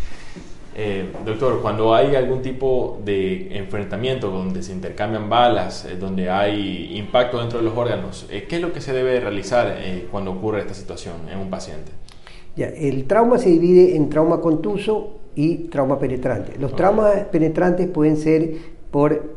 Eh, 0.80 1.10
doctor, 1.26 1.60
cuando 1.60 1.92
hay 1.92 2.14
algún 2.14 2.40
tipo 2.40 3.00
de 3.04 3.58
enfrentamiento 3.58 4.30
donde 4.30 4.62
se 4.62 4.72
intercambian 4.72 5.28
balas, 5.28 5.84
eh, 5.84 5.96
donde 5.98 6.30
hay 6.30 6.96
impacto 6.96 7.40
dentro 7.40 7.58
de 7.58 7.64
los 7.64 7.76
órganos, 7.76 8.28
eh, 8.30 8.46
¿qué 8.48 8.56
es 8.56 8.62
lo 8.62 8.72
que 8.72 8.80
se 8.80 8.92
debe 8.92 9.18
realizar 9.18 9.76
cuando 10.12 10.30
ocurre 10.30 10.60
esta 10.60 10.74
situación 10.74 11.14
en 11.32 11.40
un 11.40 11.50
paciente? 11.50 11.90
Ya, 12.54 12.68
el 12.68 13.06
trauma 13.08 13.38
se 13.38 13.50
divide 13.50 13.96
en 13.96 14.08
trauma 14.08 14.40
contuso 14.40 15.18
y 15.34 15.64
trauma 15.64 15.98
penetrante. 15.98 16.56
Los 16.60 16.76
traumas 16.76 17.24
penetrantes 17.24 17.88
pueden 17.88 18.16
ser 18.16 18.54
por 18.92 19.34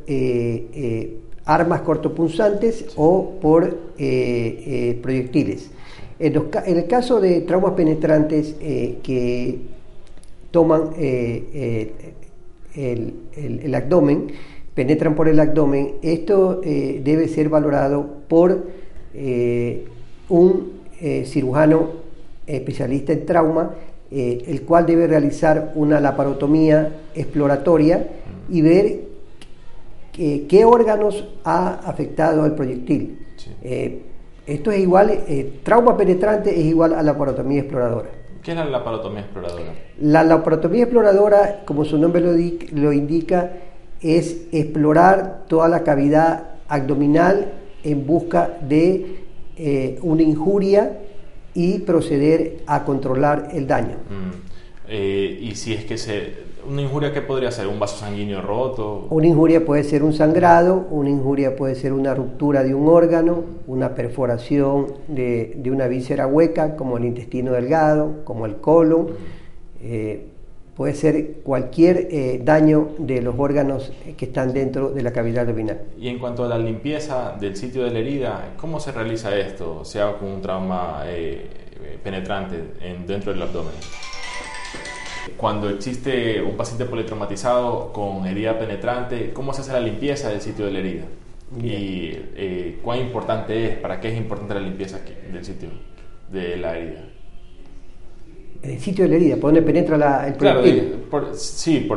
armas 1.46 1.82
cortopunzantes 1.82 2.86
o 2.98 3.40
por 3.42 3.78
proyectiles. 5.02 5.72
En, 6.20 6.36
el 6.68 6.86
caso 6.86 7.20
de 7.20 7.42
traumas 7.42 7.74
penetrantes 7.74 8.54
que 8.60 9.81
toman 10.52 10.92
eh, 10.98 11.94
eh, 12.76 13.14
el, 13.36 13.76
abdomen, 13.76 14.28
penetran 14.76 15.16
por 15.16 15.28
el 15.28 15.40
abdomen, 15.40 15.96
esto 16.02 16.62
eh, 16.64 17.02
debe 17.04 17.28
ser 17.28 17.50
valorado 17.50 18.06
por 18.28 18.82
un 20.30 20.72
cirujano 21.26 21.90
especialista 22.48 23.12
en 23.12 23.26
trauma, 23.26 23.76
el 24.10 24.62
cual 24.62 24.86
debe 24.86 25.08
realizar 25.08 25.74
una 25.76 26.00
laparotomía 26.00 27.02
exploratoria 27.14 28.08
y 28.50 28.62
ver 28.62 29.00
qué 30.14 30.64
órganos 30.66 31.28
ha 31.44 31.82
afectado 31.86 32.44
al 32.44 32.56
proyectil. 32.56 33.20
esto 34.46 34.72
es 34.72 34.80
igual, 34.80 35.20
trauma 35.64 35.98
penetrante 35.98 36.58
es 36.58 36.66
igual 36.66 36.94
a 36.94 37.04
laparotomía 37.04 37.60
exploradora. 37.60 38.21
¿Qué 38.44 38.52
es 38.52 38.58
la 38.58 38.66
laparotomía 38.66 39.22
exploradora? 39.22 39.74
La 40.00 40.24
laparotomía 40.24 40.84
exploradora, 40.84 41.62
como 41.66 41.86
su 41.86 41.98
nombre 41.98 42.22
lo, 42.72 42.92
indica, 42.92 43.52
es 44.02 44.48
explorar 44.52 45.44
toda 45.48 45.68
la 45.68 45.84
cavidad 45.84 46.56
abdominal 46.68 47.52
en 47.84 48.08
busca 48.08 48.58
de 48.62 49.26
eh, 49.58 50.00
una 50.02 50.24
injuria 50.24 50.98
y 51.54 51.80
proceder 51.80 52.64
a 52.66 52.84
controlar 52.84 53.50
el 53.54 53.68
daño. 53.68 53.98
Mm. 54.10 54.32
Eh, 54.88 55.40
y 55.42 55.56
si 55.56 55.74
es 55.74 55.86
que 55.86 55.98
se 55.98 56.51
¿Una 56.68 56.82
injuria 56.82 57.12
qué 57.12 57.22
podría 57.22 57.52
ser? 57.52 57.68
¿Un 57.68 57.80
vaso 57.80 57.98
sanguíneo 57.98 58.42
roto? 58.42 59.08
Una 59.10 59.28
injuria 59.28 59.66
puede 59.66 59.84
ser 59.84 60.04
un 60.04 60.14
sangrado, 60.14 60.88
una 60.92 61.10
injuria 61.10 61.56
puede 61.56 61.76
ser 61.76 61.94
una 61.94 62.14
ruptura 62.14 62.64
de 62.64 62.76
un 62.76 62.88
órgano, 62.88 63.44
una 63.68 63.96
perforación 63.96 64.88
de, 65.08 65.62
una 65.72 65.88
víscera 65.88 66.28
hueca, 66.28 66.76
como 66.76 66.98
el 66.98 67.06
intestino 67.06 67.52
delgado, 67.54 68.24
como 68.24 68.46
el 68.46 68.58
colon. 68.58 69.08
Eh, 69.82 70.28
puede 70.76 70.94
ser 70.94 71.42
cualquier 71.44 72.08
eh, 72.12 72.42
daño 72.44 72.90
de 72.98 73.22
los 73.22 73.36
órganos 73.38 73.92
que 74.16 74.26
están 74.26 74.54
dentro 74.54 74.90
de 74.90 75.02
la 75.02 75.12
cavidad 75.12 75.44
abdominal. 75.44 75.82
Y 76.00 76.08
en 76.08 76.20
cuanto 76.20 76.44
a 76.44 76.48
la 76.48 76.58
limpieza 76.58 77.36
del 77.40 77.56
sitio 77.56 77.84
de 77.84 77.92
la 77.92 78.00
herida, 78.00 78.54
¿cómo 78.58 78.80
se 78.80 78.92
realiza 78.92 79.36
esto? 79.36 79.84
Sea 79.84 80.18
con 80.18 80.30
un 80.30 80.42
trauma 80.42 81.04
eh, 81.06 82.00
penetrante 82.04 82.58
dentro 83.06 83.32
del 83.34 83.42
abdomen 83.42 83.74
cuando 85.38 85.70
existe 85.70 86.42
un 86.42 86.56
paciente 86.58 86.86
politraumatizado 86.86 87.92
con 87.94 88.26
herida 88.26 88.58
penetrante, 88.58 89.32
¿cómo 89.34 89.54
se 89.54 89.62
hace 89.62 89.74
la 89.74 89.80
limpieza 89.80 90.30
del 90.30 90.42
sitio 90.42 90.66
de 90.66 90.72
la 90.72 90.80
herida? 90.80 91.04
Y 91.62 92.12
eh, 92.36 92.80
cuán 92.82 93.00
importante 93.00 93.68
es, 93.68 93.78
para 93.78 94.00
qué 94.00 94.10
es 94.10 94.18
importante 94.18 94.54
la 94.54 94.62
limpieza 94.62 95.00
del 95.32 95.44
sitio 95.44 95.70
de 96.32 96.58
la 96.58 96.78
herida. 96.78 97.04
El 98.62 98.80
sitio 98.80 99.06
de 99.06 99.10
la 99.10 99.16
herida, 99.18 99.36
por 99.36 99.52
donde 99.52 99.62
penetra 99.62 99.98
la, 99.98 100.28
el 100.28 100.36
proyectil. 100.36 101.06
Claro, 101.10 101.34
sí, 101.34 101.90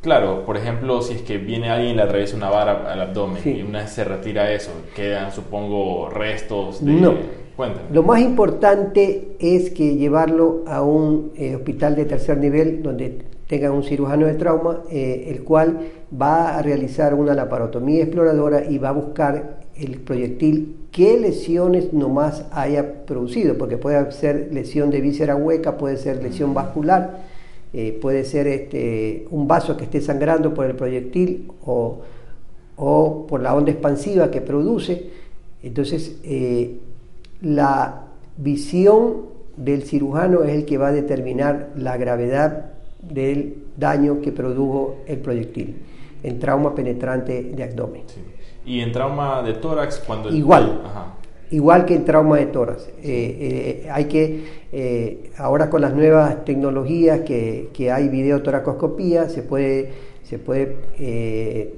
claro, 0.00 0.44
por 0.44 0.56
ejemplo, 0.56 1.02
si 1.02 1.14
es 1.14 1.22
que 1.22 1.38
viene 1.38 1.70
alguien 1.70 1.92
y 1.92 1.96
le 1.96 2.02
atraviesa 2.02 2.36
una 2.36 2.50
vara 2.50 2.92
al 2.92 3.00
abdomen 3.00 3.42
y 3.44 3.62
una 3.62 3.80
vez 3.80 3.90
se 3.90 4.04
retira 4.04 4.52
eso, 4.52 4.70
quedan, 4.94 5.32
supongo, 5.32 6.08
restos 6.10 6.84
de... 6.84 6.92
No 6.92 7.43
lo 7.92 8.02
más 8.02 8.20
importante 8.20 9.36
es 9.38 9.70
que 9.70 9.96
llevarlo 9.96 10.64
a 10.66 10.82
un 10.82 11.30
eh, 11.36 11.54
hospital 11.54 11.94
de 11.94 12.04
tercer 12.04 12.38
nivel 12.38 12.82
donde 12.82 13.22
tenga 13.46 13.70
un 13.70 13.84
cirujano 13.84 14.26
de 14.26 14.34
trauma, 14.34 14.82
eh, 14.90 15.26
el 15.28 15.44
cual 15.44 15.78
va 16.20 16.58
a 16.58 16.62
realizar 16.62 17.14
una 17.14 17.34
laparotomía 17.34 18.02
exploradora 18.02 18.64
y 18.68 18.78
va 18.78 18.88
a 18.88 18.92
buscar 18.92 19.60
el 19.76 19.98
proyectil 20.00 20.76
qué 20.90 21.18
lesiones 21.18 21.92
nomás 21.92 22.44
haya 22.52 23.04
producido, 23.04 23.56
porque 23.56 23.76
puede 23.76 24.10
ser 24.10 24.48
lesión 24.52 24.90
de 24.90 25.00
víscera 25.00 25.36
hueca, 25.36 25.76
puede 25.76 25.96
ser 25.96 26.22
lesión 26.22 26.54
vascular, 26.54 27.22
eh, 27.72 27.96
puede 28.00 28.24
ser 28.24 28.48
este, 28.48 29.26
un 29.30 29.46
vaso 29.46 29.76
que 29.76 29.84
esté 29.84 30.00
sangrando 30.00 30.54
por 30.54 30.66
el 30.66 30.74
proyectil 30.74 31.52
o, 31.64 32.00
o 32.76 33.26
por 33.28 33.40
la 33.40 33.54
onda 33.54 33.70
expansiva 33.70 34.30
que 34.30 34.40
produce. 34.40 35.10
Entonces, 35.62 36.18
la 37.44 38.06
visión 38.36 39.34
del 39.56 39.84
cirujano 39.84 40.42
es 40.42 40.54
el 40.54 40.64
que 40.64 40.78
va 40.78 40.88
a 40.88 40.92
determinar 40.92 41.70
la 41.76 41.96
gravedad 41.96 42.72
del 43.00 43.64
daño 43.76 44.20
que 44.20 44.32
produjo 44.32 44.96
el 45.06 45.18
proyectil 45.18 45.76
en 46.22 46.40
trauma 46.40 46.74
penetrante 46.74 47.42
de 47.42 47.62
abdomen. 47.62 48.02
¿Y 48.64 48.80
en 48.80 48.92
trauma 48.92 49.42
de 49.42 49.52
tórax 49.54 49.98
cuando 50.06 50.30
Igual. 50.30 50.80
Igual 51.50 51.84
que 51.84 51.94
en 51.94 52.04
trauma 52.06 52.38
de 52.38 52.46
tórax. 52.46 52.88
Eh, 52.88 52.92
eh, 53.02 53.88
hay 53.92 54.06
que, 54.06 54.44
eh, 54.72 55.30
ahora 55.36 55.68
con 55.68 55.82
las 55.82 55.92
nuevas 55.92 56.44
tecnologías 56.46 57.20
que, 57.20 57.68
que 57.74 57.92
hay 57.92 58.08
videotoracoscopía, 58.08 59.28
se 59.28 59.42
puede, 59.42 59.92
se 60.22 60.38
puede 60.38 61.74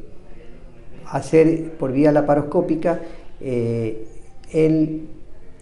hacer 1.07 1.73
por 1.73 1.93
vía 1.93 2.13
laparoscópica 2.13 3.01
el 3.41 5.09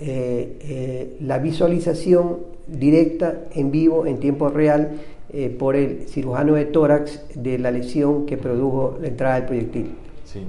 eh, 0.07 0.59
eh, 0.61 1.17
la 1.21 1.39
visualización 1.39 2.41
directa 2.67 3.45
en 3.53 3.71
vivo, 3.71 4.05
en 4.05 4.21
tiempo 4.21 4.51
real, 4.51 5.01
eh, 5.33 5.49
por 5.49 5.77
el 5.77 6.07
cirujano 6.09 6.57
de 6.57 6.67
tórax 6.67 7.23
de 7.35 7.59
la 7.59 7.71
lesión 7.71 8.27
que 8.27 8.37
produjo 8.37 8.99
la 9.01 9.09
entrada 9.09 9.37
del 9.37 9.45
proyectil. 9.47 9.95
Sí. 10.27 10.41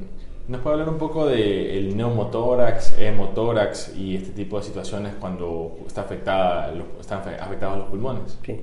¿Nos 0.50 0.60
puede 0.60 0.74
hablar 0.74 0.90
un 0.90 0.98
poco 0.98 1.26
del 1.26 1.96
neumotórax, 1.96 3.00
hemotórax 3.00 3.96
y 3.96 4.18
este 4.18 4.32
tipo 4.32 4.58
de 4.58 4.64
situaciones 4.64 5.14
cuando 5.22 5.78
está 5.88 6.02
afectada, 6.02 6.74
están 7.00 7.20
afectados 7.20 7.78
los 7.78 7.88
pulmones? 7.88 8.38
Sí. 8.46 8.62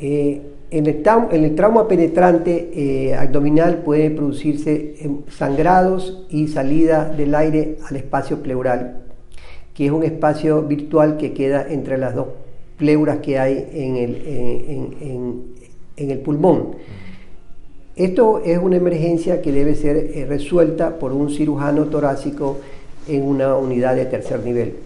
en, 0.00 0.86
el 0.86 1.02
en, 1.30 1.44
el 1.44 1.54
trauma 1.54 1.86
penetrante 1.86 3.14
abdominal 3.18 3.82
puede 3.84 4.10
producirse 4.10 4.96
sangrados 5.28 6.24
y 6.30 6.48
salida 6.48 7.04
del 7.04 7.34
aire 7.34 7.76
al 7.88 7.96
espacio 7.96 8.42
pleural 8.42 9.05
que 9.76 9.86
es 9.86 9.92
un 9.92 10.02
espacio 10.04 10.62
virtual 10.62 11.18
que 11.18 11.34
queda 11.34 11.66
entre 11.68 11.98
las 11.98 12.14
dos 12.14 12.28
pleuras 12.78 13.18
que 13.18 13.38
hay 13.38 13.68
en 13.72 13.96
el, 13.96 15.44
en, 15.96 16.10
el 16.10 16.18
pulmón. 16.20 16.76
Esto 17.94 18.40
es 18.42 18.58
una 18.58 18.76
emergencia 18.76 19.42
que 19.42 19.52
debe 19.52 19.74
ser 19.74 19.96
eh, 19.96 20.24
resuelta 20.26 20.98
por 20.98 21.12
un 21.12 21.30
cirujano 21.30 21.84
torácico 21.84 22.58
en 23.06 23.22
una 23.22 23.54
unidad 23.56 23.96
de 23.96 24.06
tercer 24.06 24.40
nivel. 24.40 24.76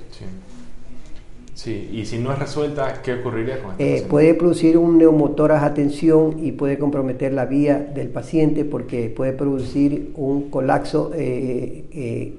Sí. 1.54 1.88
y 1.92 2.06
si 2.06 2.18
no 2.18 2.32
es 2.32 2.38
resuelta, 2.38 3.02
¿qué 3.02 3.14
ocurriría 3.14 3.62
con 3.62 3.72
esto? 3.72 3.82
Eh, 3.84 4.06
puede 4.08 4.34
producir 4.34 4.78
un 4.78 4.98
neumotoras 4.98 5.62
a 5.62 5.74
tensión 5.74 6.36
y 6.42 6.52
puede 6.52 6.78
comprometer 6.78 7.32
la 7.32 7.44
vía 7.44 7.78
del 7.78 8.08
paciente 8.08 8.64
porque 8.64 9.08
puede 9.08 9.34
producir 9.34 10.12
un 10.16 10.48
colapso 10.48 11.12
eh, 11.14 12.34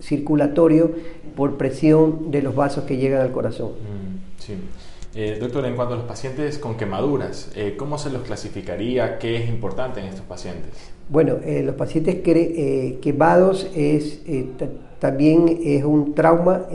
circulatorio 0.00 0.92
por 1.36 1.56
presión 1.56 2.30
de 2.30 2.42
los 2.42 2.54
vasos 2.54 2.84
que 2.84 2.96
llegan 2.96 3.22
al 3.22 3.32
corazón. 3.32 3.70
Mm, 3.70 4.40
sí. 4.40 4.54
Eh, 5.14 5.38
doctor, 5.40 5.64
en 5.64 5.74
cuanto 5.74 5.94
a 5.94 5.96
los 5.96 6.06
pacientes 6.06 6.58
con 6.58 6.76
quemaduras, 6.76 7.50
eh, 7.56 7.74
¿cómo 7.76 7.98
se 7.98 8.10
los 8.10 8.22
clasificaría? 8.22 9.18
¿Qué 9.18 9.36
es 9.36 9.48
importante 9.48 9.98
en 9.98 10.06
estos 10.06 10.24
pacientes? 10.24 10.70
Bueno, 11.08 11.38
eh, 11.44 11.64
los 11.64 11.74
pacientes 11.74 12.20
quemados 13.00 13.68
es, 13.74 14.20
también 15.00 15.58
es 15.64 15.82
un 15.82 16.14
trauma, 16.14 16.66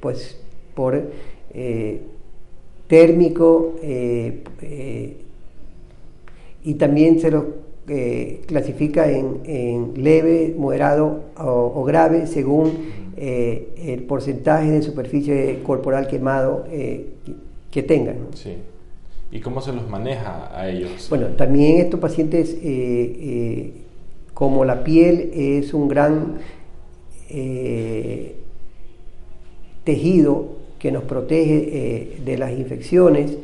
pues 0.00 0.40
por 0.74 1.00
térmico 2.88 3.76
y 6.64 6.74
también 6.74 7.20
se 7.20 7.30
los 7.30 7.44
clasifica 8.46 9.10
en, 9.10 9.92
leve, 9.96 10.54
moderado 10.56 11.24
o, 11.36 11.84
grave 11.84 12.26
según 12.26 12.72
eh, 13.16 13.74
el 13.78 14.02
porcentaje 14.04 14.70
de 14.70 14.82
superficie 14.82 15.60
corporal 15.62 16.06
quemado 16.06 16.64
eh, 16.70 17.10
que, 17.70 17.82
tengan. 17.82 18.28
Sí. 18.34 18.56
¿Y 19.30 19.40
cómo 19.40 19.60
se 19.60 19.72
los 19.72 19.88
maneja 19.88 20.50
a 20.58 20.68
ellos? 20.68 21.08
Bueno, 21.10 21.28
también 21.28 21.78
estos 21.78 22.00
pacientes, 22.00 22.56
eh, 22.62 23.72
como 24.32 24.64
la 24.64 24.82
piel 24.84 25.30
es 25.34 25.74
un 25.74 25.88
gran 25.88 26.38
tejido 29.84 30.56
que 30.78 30.92
nos 30.92 31.02
protege 31.02 32.20
de 32.24 32.38
las 32.38 32.52
infecciones, 32.52 33.36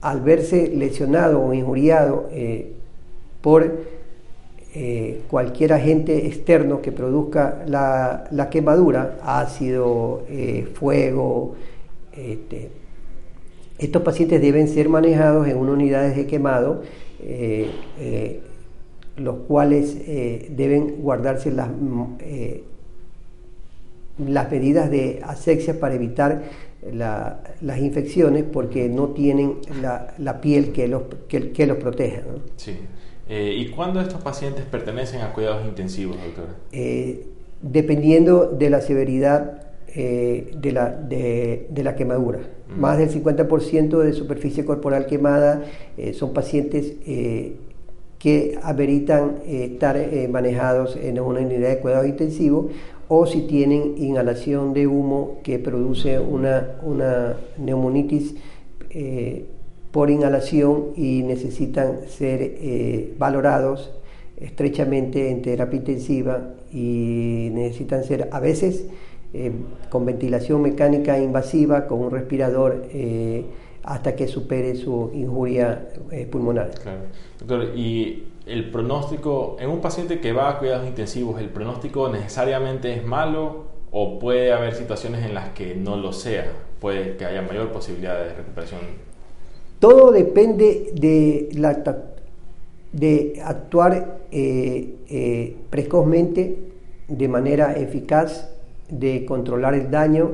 al 0.00 0.20
verse 0.20 0.68
lesionado 0.68 1.42
o 1.42 1.52
injuriado 1.52 2.28
por 3.40 3.70
eh, 4.72 5.22
cualquier 5.28 5.72
agente 5.72 6.28
externo 6.28 6.80
que 6.80 6.92
produzca 6.92 7.64
la, 7.66 8.48
quemadura, 8.52 9.18
ácido, 9.24 10.22
eh, 10.28 10.68
fuego, 10.74 11.56
este, 12.16 12.70
estos 13.78 14.02
pacientes 14.02 14.40
deben 14.40 14.68
ser 14.68 14.88
manejados 14.88 15.48
en 15.48 15.56
unas 15.56 15.74
unidades 15.74 16.14
de 16.14 16.28
quemado, 16.28 16.82
eh, 17.20 18.40
los 19.16 19.38
cuales 19.48 19.96
deben 20.06 21.02
guardarse 21.02 21.50
las, 21.50 21.68
las 24.18 24.50
medidas 24.52 24.88
de 24.88 25.20
asexia 25.24 25.80
para 25.80 25.96
evitar 25.96 26.42
las 26.92 27.78
infecciones 27.78 28.44
porque 28.44 28.88
no 28.88 29.08
tienen 29.08 29.58
la, 29.80 30.40
piel 30.40 30.72
que 30.72 30.88
los, 30.88 31.02
que, 31.28 31.66
los 31.66 31.76
proteja. 31.76 32.22
Sí. 32.56 32.76
Eh, 33.28 33.54
¿Y 33.58 33.68
cuándo 33.70 34.00
estos 34.00 34.22
pacientes 34.22 34.64
pertenecen 34.64 35.20
a 35.20 35.32
cuidados 35.32 35.64
intensivos, 35.66 36.16
doctora? 36.16 36.56
Eh, 36.72 37.26
dependiendo 37.62 38.46
de 38.46 38.70
la 38.70 38.80
severidad 38.80 39.68
eh, 39.94 40.52
de, 40.56 40.72
la, 40.72 40.90
de, 40.90 41.68
la 41.82 41.94
quemadura. 41.94 42.40
Mm. 42.74 42.80
Más 42.80 42.98
del 42.98 43.10
50% 43.10 43.98
de 43.98 44.12
superficie 44.12 44.64
corporal 44.64 45.06
quemada 45.06 45.64
son 46.14 46.32
pacientes 46.32 46.94
que 48.18 48.58
ameritan 48.62 49.36
estar 49.46 49.98
manejados 50.30 50.96
en 50.96 51.20
una 51.20 51.40
unidad 51.40 51.68
de 51.68 51.78
cuidados 51.78 52.06
intensivos 52.06 52.66
o 53.12 53.26
si 53.26 53.42
tienen 53.42 53.96
inhalación 53.98 54.72
de 54.72 54.86
humo 54.86 55.40
que 55.42 55.58
produce 55.58 56.18
una, 56.18 56.78
una 56.82 57.36
neumonitis 57.58 58.34
por 59.90 60.10
inhalación 60.10 60.92
y 60.96 61.22
necesitan 61.22 62.08
ser 62.08 62.40
eh, 62.42 63.14
valorados 63.18 63.90
estrechamente 64.36 65.30
en 65.30 65.42
terapia 65.42 65.78
intensiva 65.78 66.54
y 66.72 67.48
necesitan 67.52 68.04
ser 68.04 68.28
a 68.30 68.40
veces 68.40 68.86
eh, 69.34 69.52
con 69.90 70.06
ventilación 70.06 70.62
mecánica 70.62 71.18
invasiva, 71.18 71.86
con 71.86 72.00
un 72.00 72.10
respirador, 72.10 72.86
eh, 72.92 73.44
hasta 73.82 74.14
que 74.14 74.28
supere 74.28 74.74
su 74.76 75.10
injuria 75.14 75.88
pulmonar. 76.30 76.70
Claro. 76.82 77.00
Doctor, 77.38 77.72
el 78.50 78.70
pronóstico, 78.70 79.56
en 79.60 79.70
un 79.70 79.80
paciente 79.80 80.20
que 80.20 80.32
va 80.32 80.50
a 80.50 80.58
cuidados 80.58 80.86
intensivos, 80.86 81.40
¿el 81.40 81.48
pronóstico 81.48 82.08
necesariamente 82.08 82.92
es 82.92 83.04
malo 83.04 83.66
o 83.90 84.18
puede 84.18 84.52
haber 84.52 84.74
situaciones 84.74 85.24
en 85.24 85.34
las 85.34 85.50
que 85.50 85.74
no 85.74 85.96
lo 85.96 86.12
sea? 86.12 86.50
Puede 86.80 87.16
que 87.16 87.24
haya 87.24 87.42
mayor 87.42 87.70
posibilidad 87.72 88.18
de 88.18 88.34
recuperación 88.34 89.10
todo 89.80 90.12
depende 90.12 90.92
de, 90.94 91.48
la, 91.54 91.82
de 92.92 93.40
actuar 93.42 94.18
eh, 94.30 94.94
eh, 95.08 95.56
precozmente, 95.70 96.58
de 97.08 97.28
manera 97.28 97.72
eficaz, 97.72 98.50
de 98.90 99.24
controlar 99.24 99.74
el 99.74 99.90
daño 99.90 100.32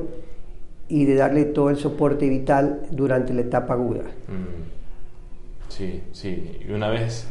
y 0.89 1.05
de 1.05 1.15
darle 1.15 1.45
todo 1.45 1.69
el 1.69 1.77
soporte 1.77 2.27
vital 2.27 2.87
durante 2.91 3.33
la 3.33 3.41
etapa 3.41 3.73
aguda. 3.73 4.03
Mm. 4.27 5.69
Sí, 5.69 6.03
sí. 6.11 6.59
Y 6.67 6.71
una 6.71 6.89
vez 6.89 7.27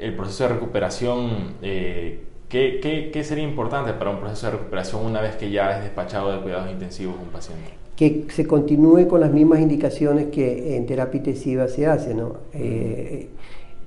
el 0.00 0.14
proceso 0.14 0.44
de 0.44 0.50
recuperación, 0.54 1.54
eh, 1.62 2.24
¿qué, 2.48 3.10
qué, 3.12 3.24
sería 3.24 3.44
importante 3.44 3.92
para 3.92 4.10
un 4.10 4.20
proceso 4.20 4.46
de 4.46 4.52
recuperación 4.52 5.04
una 5.04 5.20
vez 5.20 5.36
que 5.36 5.50
ya 5.50 5.76
es 5.76 5.84
despachado 5.84 6.32
de 6.32 6.40
cuidados 6.40 6.70
intensivos 6.70 7.16
un 7.20 7.28
paciente? 7.28 7.78
que 7.98 8.26
se 8.32 8.46
continúe 8.46 9.08
con 9.08 9.20
las 9.20 9.32
mismas 9.32 9.58
indicaciones 9.58 10.26
que 10.26 10.76
en 10.76 10.86
terapia 10.86 11.18
intensiva 11.18 11.66
se 11.66 11.86
hace, 11.86 12.14
¿no? 12.14 12.34
Eh, 12.54 13.26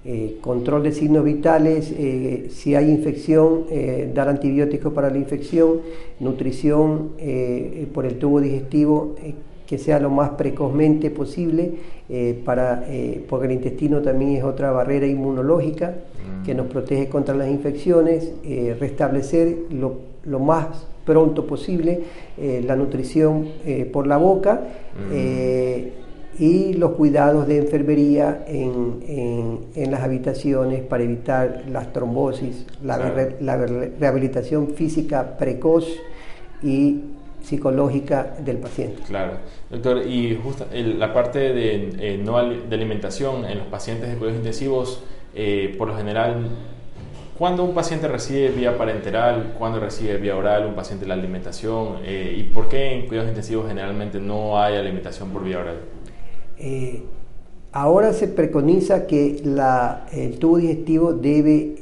eh, 0.03 0.37
control 0.41 0.83
de 0.83 0.91
signos 0.91 1.23
vitales, 1.23 1.93
eh, 1.97 2.49
si 2.49 2.75
hay 2.75 2.89
infección, 2.89 3.67
dar 4.13 4.27
antibióticos 4.27 4.91
para 4.91 5.09
la 5.09 5.17
infección, 5.17 5.79
nutrición 6.19 7.11
por 7.93 8.05
el 8.05 8.19
tubo 8.19 8.41
digestivo, 8.41 9.15
que 9.71 9.77
sea 9.77 9.99
lo 9.99 10.09
más 10.09 10.31
precozmente 10.31 11.09
posible, 11.09 11.71
para, 12.43 12.83
porque 13.29 13.45
el 13.47 13.53
intestino 13.53 14.01
también 14.01 14.35
es 14.35 14.43
otra 14.43 14.71
barrera 14.71 15.07
inmunológica 15.07 15.95
que 16.45 16.53
nos 16.53 16.67
protege 16.67 17.07
contra 17.07 17.33
las 17.33 17.47
infecciones, 17.47 18.33
restablecer 18.77 19.57
lo, 19.71 20.11
lo 20.25 20.39
más 20.39 20.85
pronto 21.05 21.47
posible 21.47 22.01
eh, 22.37 22.63
la 22.65 22.75
nutrición 22.75 23.47
eh, 23.65 23.85
por 23.91 24.07
la 24.07 24.17
boca 24.17 24.53
mm. 24.55 25.09
eh, 25.11 25.93
y 26.39 26.73
los 26.73 26.91
cuidados 26.91 27.47
de 27.47 27.57
enfermería 27.57 28.45
en, 28.47 29.59
en, 29.75 29.91
las 29.91 30.01
habitaciones 30.01 30.81
para 30.81 31.03
evitar 31.03 31.65
las 31.69 31.91
trombosis, 31.91 32.65
la, 32.81 32.97
rehabilitación 33.99 34.69
física 34.69 35.37
precoz 35.37 35.85
y 36.63 37.01
psicológica 37.41 38.35
del 38.39 38.57
paciente. 38.57 39.01
Claro, 39.07 39.33
doctor, 39.69 40.05
y 40.05 40.39
justo 40.41 40.65
la 40.73 41.13
parte 41.13 41.39
de, 41.53 42.19
no, 42.23 42.41
de 42.43 42.75
alimentación 42.75 43.45
en 43.45 43.59
los 43.59 43.67
pacientes 43.67 44.09
de 44.09 44.15
cuidados 44.15 44.37
intensivos, 44.37 45.03
por 45.77 45.87
lo 45.87 45.95
general 45.95 46.49
¿Cuándo 47.41 47.63
un 47.63 47.73
paciente 47.73 48.07
recibe 48.07 48.49
vía 48.49 48.77
parenteral? 48.77 49.55
¿Cuándo 49.57 49.79
recibe 49.79 50.17
vía 50.17 50.37
oral 50.37 50.67
un 50.67 50.75
paciente 50.75 51.07
la 51.07 51.15
alimentación? 51.15 51.97
Eh, 52.05 52.35
¿Y 52.37 52.43
por 52.53 52.69
qué 52.69 52.93
en 52.93 53.07
cuidados 53.07 53.29
intensivos 53.29 53.67
generalmente 53.67 54.19
no 54.19 54.61
hay 54.61 54.75
alimentación 54.75 55.31
por 55.31 55.43
vía 55.43 55.57
oral? 55.57 55.77
Eh, 56.59 57.01
ahora 57.71 58.13
se 58.13 58.27
preconiza 58.27 59.07
que 59.07 59.41
el 60.11 60.37
tubo 60.37 60.57
digestivo 60.57 61.13
debe 61.13 61.77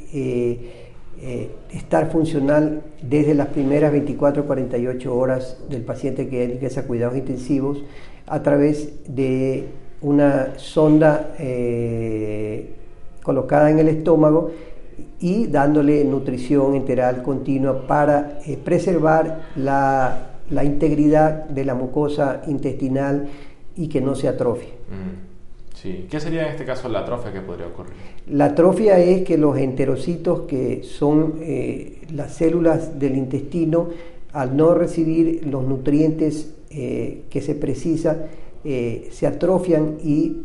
eh, 1.22 1.52
estar 1.74 2.12
funcional 2.12 2.82
desde 3.02 3.34
las 3.34 3.48
primeras 3.48 3.92
24 3.92 4.46
48 4.46 5.16
horas 5.16 5.58
del 5.70 5.82
paciente 5.82 6.28
que 6.28 6.46
ingresa 6.46 6.82
a 6.82 6.84
cuidados 6.84 7.18
intensivos 7.18 7.84
a 8.28 8.42
través 8.44 8.94
de 9.08 9.66
una 10.02 10.58
sonda 10.58 11.34
colocada 13.24 13.70
en 13.70 13.80
el 13.80 13.90
estómago 13.90 14.52
y 15.20 15.48
dándole 15.48 16.04
nutrición 16.06 16.76
enteral 16.76 17.22
continua 17.24 17.86
para 17.88 18.40
eh, 18.46 18.58
preservar 18.58 19.50
la, 19.56 20.26
integridad 20.64 21.46
de 21.46 21.66
la 21.66 21.76
mucosa 21.76 22.42
intestinal 22.48 23.28
y 23.76 23.88
que 23.88 24.02
no 24.02 24.16
se 24.16 24.28
atrofie. 24.28 24.70
Mm. 24.70 25.29
Sí. 25.82 26.08
¿Qué 26.10 26.20
sería 26.20 26.44
en 26.44 26.50
este 26.50 26.66
caso 26.66 26.90
la 26.90 27.00
atrofia 27.00 27.32
que 27.32 27.42
podría 27.42 27.68
ocurrir? 27.68 27.94
La 28.28 28.46
atrofia 28.46 29.00
es 29.00 29.24
que 29.24 29.38
los 29.38 29.58
enterocitos, 29.58 30.42
que 30.42 30.84
son 30.84 31.36
eh, 31.42 32.02
las 32.12 32.34
células 32.34 33.00
del 33.00 33.16
intestino, 33.16 33.90
al 34.34 34.58
no 34.58 34.74
recibir 34.74 35.48
los 35.48 35.64
nutrientes 35.64 36.54
eh, 36.70 37.24
que 37.30 37.42
se 37.42 37.56
precisa, 37.56 38.26
se 38.62 39.26
atrofian 39.26 40.00
y 40.04 40.36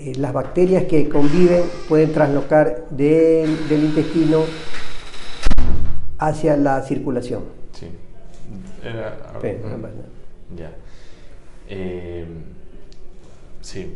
eh, 0.00 0.12
las 0.16 0.32
bacterias 0.32 0.84
que 0.84 1.08
conviven 1.08 1.64
pueden 1.88 2.12
traslocar 2.12 2.88
del, 2.90 3.50
intestino 3.70 4.44
hacia 6.18 6.56
la 6.56 6.82
circulación. 6.82 7.42
Sí. 7.72 7.86
Mm, 7.86 8.86
ya. 10.56 10.72
Eh, 11.68 12.26
sí. 13.60 13.92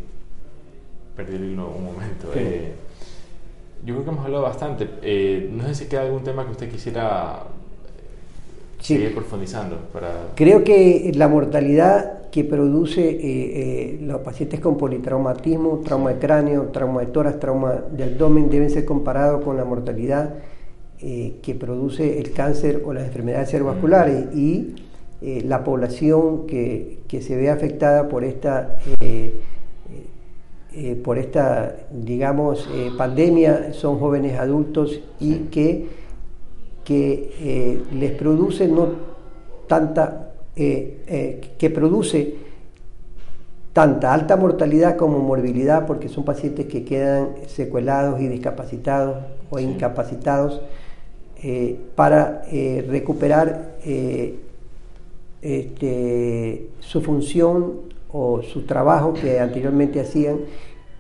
Perdí 1.17 1.37
el 1.37 1.53
hilo 1.53 1.69
un 1.77 1.85
momento. 1.85 2.29
Eh, 2.35 2.73
yo 3.85 3.95
creo 3.95 4.05
que 4.05 4.11
hemos 4.11 4.25
hablado 4.25 4.45
bastante. 4.45 5.49
no 5.51 5.67
sé 5.67 5.75
si 5.75 5.87
queda 5.87 6.03
algún 6.03 6.23
tema 6.25 6.45
que 6.45 6.53
usted 6.53 6.71
quisiera 6.71 7.45
seguir 8.81 9.15
profundizando. 9.15 9.77
Para... 9.93 10.11
Creo 10.35 10.65
que 10.65 11.13
la 11.15 11.29
mortalidad 11.29 12.23
que 12.33 12.45
produce 12.45 13.11
eh, 13.11 13.19
eh, 13.21 13.99
los 14.01 14.23
pacientes 14.23 14.59
con 14.59 14.79
politraumatismo, 14.79 15.83
trauma 15.85 16.15
de 16.15 16.19
cráneo, 16.19 16.63
trauma 16.73 17.03
de 17.03 17.07
tórax, 17.09 17.39
trauma 17.39 17.75
de 17.93 18.05
abdomen 18.05 18.49
deben 18.49 18.71
ser 18.71 18.87
comparados 18.87 19.45
con 19.45 19.59
la 19.59 19.67
mortalidad 19.67 20.37
eh, 21.01 21.41
que 21.43 21.55
produce 21.55 22.19
el 22.19 22.33
cáncer 22.33 22.83
o 22.87 22.95
las 22.95 23.05
enfermedades 23.05 23.51
cerebrovasculares 23.51 24.35
y 24.35 24.75
la 25.23 25.63
población 25.63 26.49
que, 26.49 26.99
se 27.09 27.37
ve 27.37 27.49
afectada 27.49 28.09
por 28.09 28.25
esta 28.25 28.79
por 31.05 31.19
esta 31.19 31.77
digamos 31.91 32.69
pandemia 32.97 33.73
son 33.75 33.99
jóvenes 33.99 34.39
adultos 34.39 35.01
y 35.21 35.35
que 35.51 35.87
que 36.85 37.83
les 37.93 38.13
produce 38.13 38.69
no 38.69 38.89
tanta 39.67 40.33
eh, 40.55 41.03
eh, 41.07 41.41
que 41.57 41.71
produce 41.71 42.35
tanta 43.73 44.13
alta 44.13 44.37
mortalidad 44.37 44.99
como 44.99 45.19
morbilidad, 45.19 45.87
porque 45.87 46.11
son 46.11 46.27
pacientes 46.27 46.67
que 46.67 46.85
quedan 46.85 47.31
secuelados 47.47 48.21
y 48.21 48.29
discapacitados 48.29 49.17
o 49.49 49.59
incapacitados 49.59 50.61
para 51.97 52.43
recuperar 52.87 53.73
este, 55.41 56.69
su 56.81 57.01
función 57.01 57.92
o 58.13 58.43
su 58.43 58.63
trabajo 58.63 59.15
que 59.15 59.41
anteriormente 59.41 60.01
hacían 60.01 60.41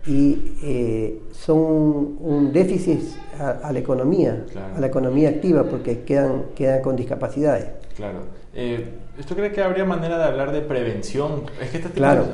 y 0.06 0.56
eh, 0.62 1.20
son 1.30 1.58
un 2.20 2.50
déficit 2.52 3.00
a, 3.38 3.72
la 3.72 3.78
economía, 3.78 4.44
a 4.76 4.80
la 4.80 4.86
economía 4.86 5.28
activa, 5.28 5.64
porque 5.64 6.00
quedan, 6.00 6.46
quedan 6.54 6.82
con 6.82 6.96
discapacidades. 6.96 7.66
Claro. 7.96 8.20
Eh, 8.54 8.86
¿Usted 9.18 9.36
cree 9.36 9.52
que 9.52 9.62
habría 9.62 9.84
manera 9.84 10.18
de 10.18 10.24
hablar 10.24 10.52
de 10.52 10.60
prevención? 10.60 11.44
Es 11.60 11.70
que 11.70 11.78
este 11.78 11.90
claro. 11.90 12.26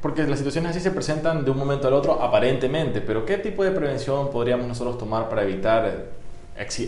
porque 0.00 0.24
las 0.24 0.38
situaciones 0.38 0.72
así 0.72 0.80
se 0.80 0.90
presentan 0.90 1.44
de 1.44 1.50
un 1.50 1.56
momento 1.56 1.88
al 1.88 1.94
otro 1.94 2.20
aparentemente, 2.20 3.00
pero 3.00 3.24
¿qué 3.24 3.38
tipo 3.38 3.64
de 3.64 3.70
prevención 3.70 4.30
podríamos 4.30 4.66
nosotros 4.66 4.98
tomar 4.98 5.28
para 5.28 5.42
evitar 5.42 6.06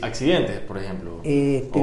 accidentes, 0.03 0.59
por 0.61 0.79
ejemplo? 0.79 1.21
Este, 1.25 1.81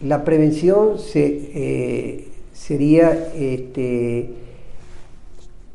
la 0.00 0.24
prevención 0.24 0.98
se, 0.98 1.50
eh, 1.54 2.28
sería 2.52 3.10
este, 3.34 4.30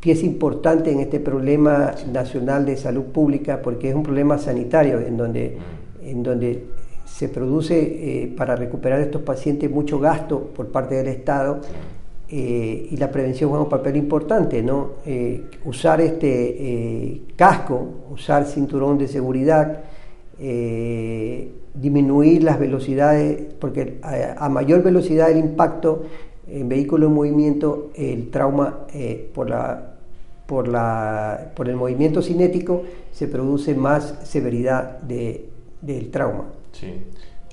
pieza 0.04 0.26
importante 0.26 0.92
en 0.92 1.00
este 1.00 1.22
problema 1.22 1.96
nacional 2.12 2.66
de 2.66 2.76
salud 2.76 3.06
pública 3.06 3.62
porque 3.62 3.88
es 3.88 3.96
un 3.96 4.04
problema 4.04 4.38
sanitario 4.38 5.00
en 5.00 5.16
donde, 5.16 5.58
mm. 5.58 6.08
en 6.10 6.24
donde 6.24 6.66
se 7.06 7.30
produce 7.30 7.78
eh, 7.80 8.34
para 8.36 8.58
recuperar 8.58 9.00
a 9.00 9.04
estos 9.04 9.22
pacientes 9.22 9.72
mucho 9.72 10.00
gasto 10.00 10.42
por 10.54 10.68
parte 10.68 10.96
del 10.96 11.08
Estado 11.08 11.62
eh, 12.28 12.90
y 12.92 12.98
la 12.98 13.10
prevención 13.10 13.50
juega 13.50 13.64
un 13.64 13.70
papel 13.70 13.96
importante, 13.96 14.62
¿no? 14.62 14.94
Eh, 15.06 15.46
usar 15.64 16.02
este 16.02 17.22
casco, 17.38 17.88
usar 18.12 18.46
cinturón 18.46 18.98
de 18.98 19.08
seguridad, 19.08 19.84
disminuir 21.76 22.44
las 22.44 22.60
velocidades, 22.60 23.54
porque 23.58 24.00
a, 24.02 24.44
a, 24.46 24.50
mayor 24.50 24.84
velocidad 24.84 25.28
del 25.28 25.38
impacto 25.38 26.04
en 26.48 26.68
vehículo 26.68 27.08
en 27.08 27.14
movimiento, 27.14 27.92
el 27.96 28.30
trauma 28.32 28.88
por 29.34 29.50
la 29.50 29.93
por, 30.46 30.68
la, 30.68 31.52
por 31.56 31.70
el 31.70 31.76
movimiento 31.76 32.22
cinético 32.22 32.84
se 33.12 33.28
produce 33.28 33.76
más 33.76 34.20
severidad 34.24 35.00
de, 35.00 35.50
del 35.82 36.12
trauma. 36.12 36.46
Sí, 36.72 37.04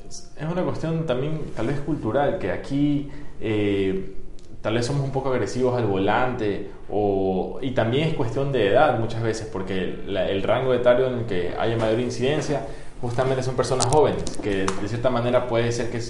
es 0.08 0.30
una 0.50 0.62
cuestión 0.64 1.06
también 1.06 1.40
tal 1.54 1.68
vez 1.68 1.78
cultural, 1.80 2.38
que 2.38 2.50
aquí 2.50 3.08
eh, 3.40 4.16
tal 4.60 4.74
vez 4.74 4.86
somos 4.86 5.04
un 5.04 5.12
poco 5.12 5.30
agresivos 5.30 5.76
al 5.76 5.86
volante 5.86 6.70
o, 6.90 7.58
y 7.62 7.70
también 7.72 8.08
es 8.08 8.14
cuestión 8.14 8.50
de 8.52 8.68
edad 8.68 8.98
muchas 8.98 9.22
veces, 9.22 9.48
porque 9.52 9.78
el, 9.78 10.16
el 10.16 10.42
rango 10.42 10.74
etario 10.74 11.06
en 11.06 11.20
el 11.20 11.26
que 11.26 11.54
haya 11.58 11.76
mayor 11.76 12.00
incidencia 12.00 12.66
justamente 13.00 13.42
son 13.42 13.54
personas 13.54 13.86
jóvenes, 13.86 14.24
que 14.42 14.66
de 14.66 14.88
cierta 14.88 15.10
manera 15.10 15.46
puede 15.46 15.72
ser 15.72 15.90
que 15.90 16.00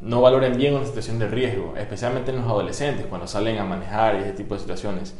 no 0.00 0.20
valoren 0.20 0.56
bien 0.56 0.74
una 0.74 0.84
situación 0.84 1.18
de 1.18 1.26
riesgo, 1.26 1.74
especialmente 1.76 2.30
en 2.30 2.36
los 2.36 2.46
adolescentes, 2.46 3.06
cuando 3.06 3.26
salen 3.26 3.58
a 3.58 3.64
manejar 3.64 4.16
y 4.16 4.22
ese 4.22 4.32
tipo 4.32 4.54
de 4.54 4.60
situaciones. 4.60 5.14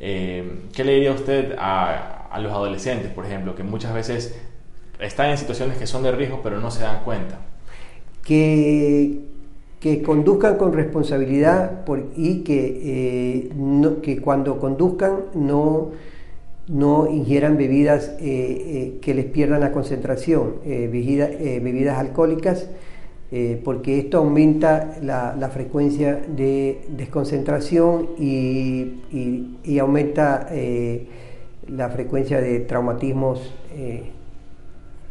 Eh, 0.00 0.66
¿Qué 0.74 0.84
le 0.84 0.94
diría 0.94 1.12
usted 1.12 1.54
a, 1.58 2.38
los 2.40 2.52
adolescentes, 2.52 3.10
por 3.10 3.26
ejemplo, 3.26 3.54
que 3.54 3.64
muchas 3.64 3.92
veces 3.94 4.34
están 5.00 5.30
en 5.30 5.38
situaciones 5.38 5.76
que 5.76 5.86
son 5.86 6.02
de 6.02 6.12
riesgo 6.12 6.40
pero 6.42 6.60
no 6.60 6.70
se 6.70 6.82
dan 6.82 7.02
cuenta? 7.04 7.40
Que, 8.22 9.26
conduzcan 10.04 10.56
con 10.56 10.72
responsabilidad 10.72 11.84
y 12.16 12.40
que, 12.42 13.46
eh, 13.46 13.50
que 14.02 14.20
cuando 14.20 14.58
conduzcan 14.58 15.20
no, 15.34 15.92
no 16.66 17.08
ingieran 17.08 17.56
bebidas 17.56 18.12
eh, 18.20 18.98
que 19.00 19.14
les 19.14 19.24
pierdan 19.26 19.60
la 19.60 19.72
concentración, 19.72 20.56
bebidas 20.64 21.98
alcohólicas 21.98 22.68
eh, 23.30 23.60
porque 23.62 23.98
esto 23.98 24.18
aumenta 24.18 24.96
la, 25.02 25.50
frecuencia 25.52 26.14
de 26.14 26.86
desconcentración 26.88 28.10
y, 28.18 29.78
aumenta 29.78 30.48
eh, 30.50 31.06
la 31.68 31.90
frecuencia 31.90 32.40
de 32.40 32.60
traumatismos 32.60 33.52
eh, 33.72 34.12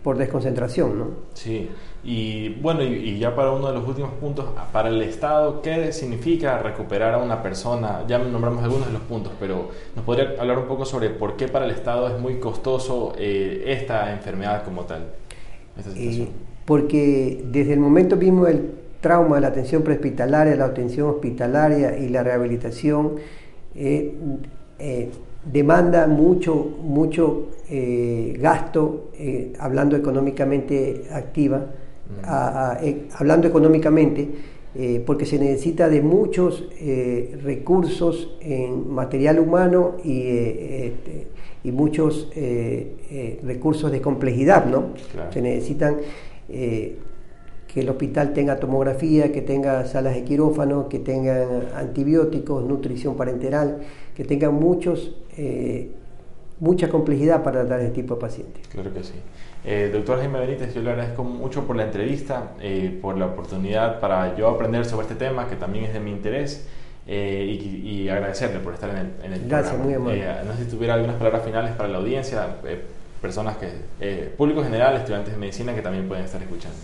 por 0.04 0.18
desconcentración. 0.18 0.98
¿no? 0.98 1.06
Sí, 1.36 1.70
y 2.04 2.50
bueno, 2.56 2.82
y, 2.82 3.20
ya 3.20 3.36
para 3.36 3.52
uno 3.52 3.68
de 3.68 3.74
los 3.76 3.88
últimos 3.88 4.10
puntos, 4.14 4.46
para 4.72 4.90
el 4.90 5.00
Estado, 5.04 5.62
¿qué 5.62 5.94
significa 5.94 6.58
recuperar 6.58 7.14
a 7.14 7.20
una 7.20 7.44
persona? 7.44 8.04
Ya 8.08 8.18
nombramos 8.18 8.64
algunos 8.64 8.88
de 8.88 8.94
los 8.94 9.04
puntos, 9.04 9.32
pero 9.40 9.70
nos 9.96 10.04
podría 10.04 10.34
hablar 10.40 10.58
un 10.58 10.66
poco 10.66 10.86
sobre 10.86 11.12
por 11.12 11.38
qué 11.38 11.48
para 11.50 11.66
el 11.66 11.72
Estado 11.72 12.08
es 12.08 12.20
muy 12.20 12.40
costoso 12.40 13.14
esta 13.16 14.12
enfermedad 14.12 14.64
como 14.64 14.86
tal. 14.86 15.06
Esta 15.78 15.92
situación 15.92 16.57
porque 16.68 17.46
desde 17.50 17.72
el 17.72 17.80
momento 17.80 18.18
mismo 18.18 18.44
del 18.44 18.72
trauma, 19.00 19.40
la 19.40 19.48
atención 19.48 19.84
prehospitalaria, 19.84 20.54
la 20.58 20.66
atención 20.66 21.08
hospitalaria 21.08 21.98
y 21.98 22.10
la 22.10 22.24
rehabilitación 22.24 23.14
eh, 23.74 24.14
eh, 24.78 25.10
demanda 25.50 26.08
mucho, 26.08 26.56
mucho 26.84 27.48
eh, 27.70 28.38
gasto, 28.38 29.12
hablando 29.60 29.96
económicamente 29.96 31.06
activa, 31.10 31.60
mm. 31.60 33.16
hablando 33.18 33.48
económicamente, 33.48 34.28
porque 35.06 35.26
se 35.26 35.40
necesita 35.40 35.88
de 35.88 36.02
muchos 36.02 36.68
recursos 37.44 38.38
en 38.42 38.92
material 38.94 39.40
humano 39.40 39.96
y, 40.04 40.22
este, 40.28 41.28
y 41.64 41.72
muchos 41.72 42.30
recursos 43.44 43.90
de 43.90 44.02
complejidad, 44.02 44.66
¿no? 44.66 44.90
Se 45.34 45.42
necesitan 45.42 45.96
eh, 46.50 46.98
que 47.68 47.82
el 47.82 47.90
hospital 47.90 48.34
tenga 48.34 48.58
tomografía, 48.58 49.32
que 49.32 49.42
tenga 49.42 49.86
salas 49.86 50.16
de 50.16 50.24
quirófano, 50.24 50.88
que 50.88 51.00
tengan 51.00 51.68
antibióticos, 51.76 52.64
nutrición 52.64 53.18
parenteral, 53.18 53.80
que 54.16 54.24
tengan 54.24 54.54
muchos, 54.54 55.16
eh, 55.38 55.92
mucha 56.60 56.90
complejidad 56.90 57.44
para 57.44 57.62
tratar 57.62 57.82
este 57.82 58.02
tipo 58.02 58.16
de 58.16 58.22
pacientes. 58.22 58.68
Claro 58.70 58.94
que 58.94 59.04
sí. 59.04 59.14
Eh, 59.66 59.90
doctor 59.92 60.20
Jaime 60.20 60.40
Benítez, 60.40 60.74
yo 60.74 60.82
le 60.82 60.92
agradezco 60.92 61.26
mucho 61.26 61.68
por 61.68 61.76
la 61.76 61.84
entrevista, 61.84 62.54
por 63.02 63.18
la 63.18 63.26
oportunidad 63.26 64.00
para 64.00 64.38
yo 64.38 64.48
aprender 64.48 64.86
sobre 64.86 65.08
este 65.08 65.16
tema, 65.16 65.50
que 65.50 65.58
también 65.58 65.86
es 65.86 65.94
de 65.94 66.00
mi 66.00 66.12
interés. 66.12 66.68
y, 67.06 68.08
agradecerle 68.10 68.60
por 68.60 68.74
estar 68.74 68.90
en 68.90 68.98
el, 68.98 69.12
en 69.24 69.34
el 69.34 69.50
Gracias, 69.50 69.78
muy 69.78 69.94
amable. 69.94 70.24
no 70.46 70.54
sé 70.54 70.64
si 70.64 70.70
tuviera 70.70 70.94
algunas 70.94 71.18
palabras 71.18 71.44
finales 71.44 71.74
para 71.76 71.90
la 71.90 71.98
audiencia 71.98 72.58
personas 73.22 73.58
que, 73.58 73.70
eh, 74.00 74.34
público 74.38 74.64
general, 74.64 74.96
estudiantes 74.98 75.34
de 75.34 75.40
medicina 75.40 75.76
que 75.76 75.82
también 75.82 76.08
pueden 76.08 76.26
estar 76.26 76.42
escuchando? 76.42 76.78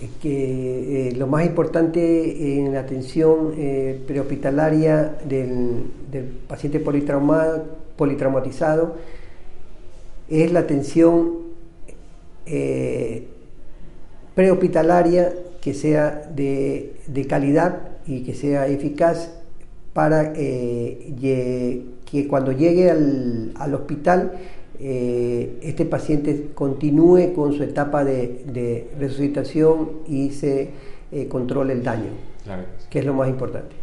Es 0.00 0.10
que 0.22 1.08
eh, 1.08 1.12
lo 1.16 1.26
más 1.26 1.44
importante 1.44 2.58
en 2.58 2.72
la 2.72 2.80
atención 2.80 3.54
eh, 3.56 4.00
prehospitalaria 4.06 5.16
del, 5.24 5.84
paciente 6.46 6.78
politraumado, 6.78 7.64
politraumatizado 7.96 8.96
es 10.28 10.52
la 10.52 10.60
atención 10.60 11.48
prehospitalaria 14.34 15.34
que 15.60 15.74
sea 15.74 16.30
de, 16.34 16.94
calidad 17.28 17.80
y 18.06 18.22
que 18.22 18.34
sea 18.34 18.68
eficaz 18.68 19.34
para 19.92 20.32
que 20.32 22.26
cuando 22.28 22.52
llegue 22.52 22.90
al, 22.90 23.52
al 23.56 23.74
hospital 23.74 24.32
eh, 24.80 25.58
este 25.62 25.84
paciente 25.84 26.50
continúe 26.54 27.32
con 27.34 27.52
su 27.52 27.62
etapa 27.62 28.04
de, 28.04 28.90
resucitación 28.98 29.90
y 30.06 30.30
se 30.30 30.70
eh, 31.10 31.28
controle 31.28 31.72
el 31.72 31.82
daño, 31.82 32.10
que 32.90 33.00
es 33.00 33.04
lo 33.04 33.14
más 33.14 33.28
importante. 33.28 33.76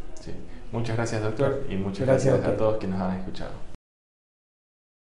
Muchas 0.71 0.97
gracias, 0.97 1.21
doctor, 1.21 1.63
y 1.69 1.75
muchas 1.75 2.05
gracias, 2.05 2.43
a, 2.43 2.57
todos 2.57 2.77
quienes 2.77 2.99
nos 2.99 3.09
han 3.09 3.19
escuchado. 3.19 3.74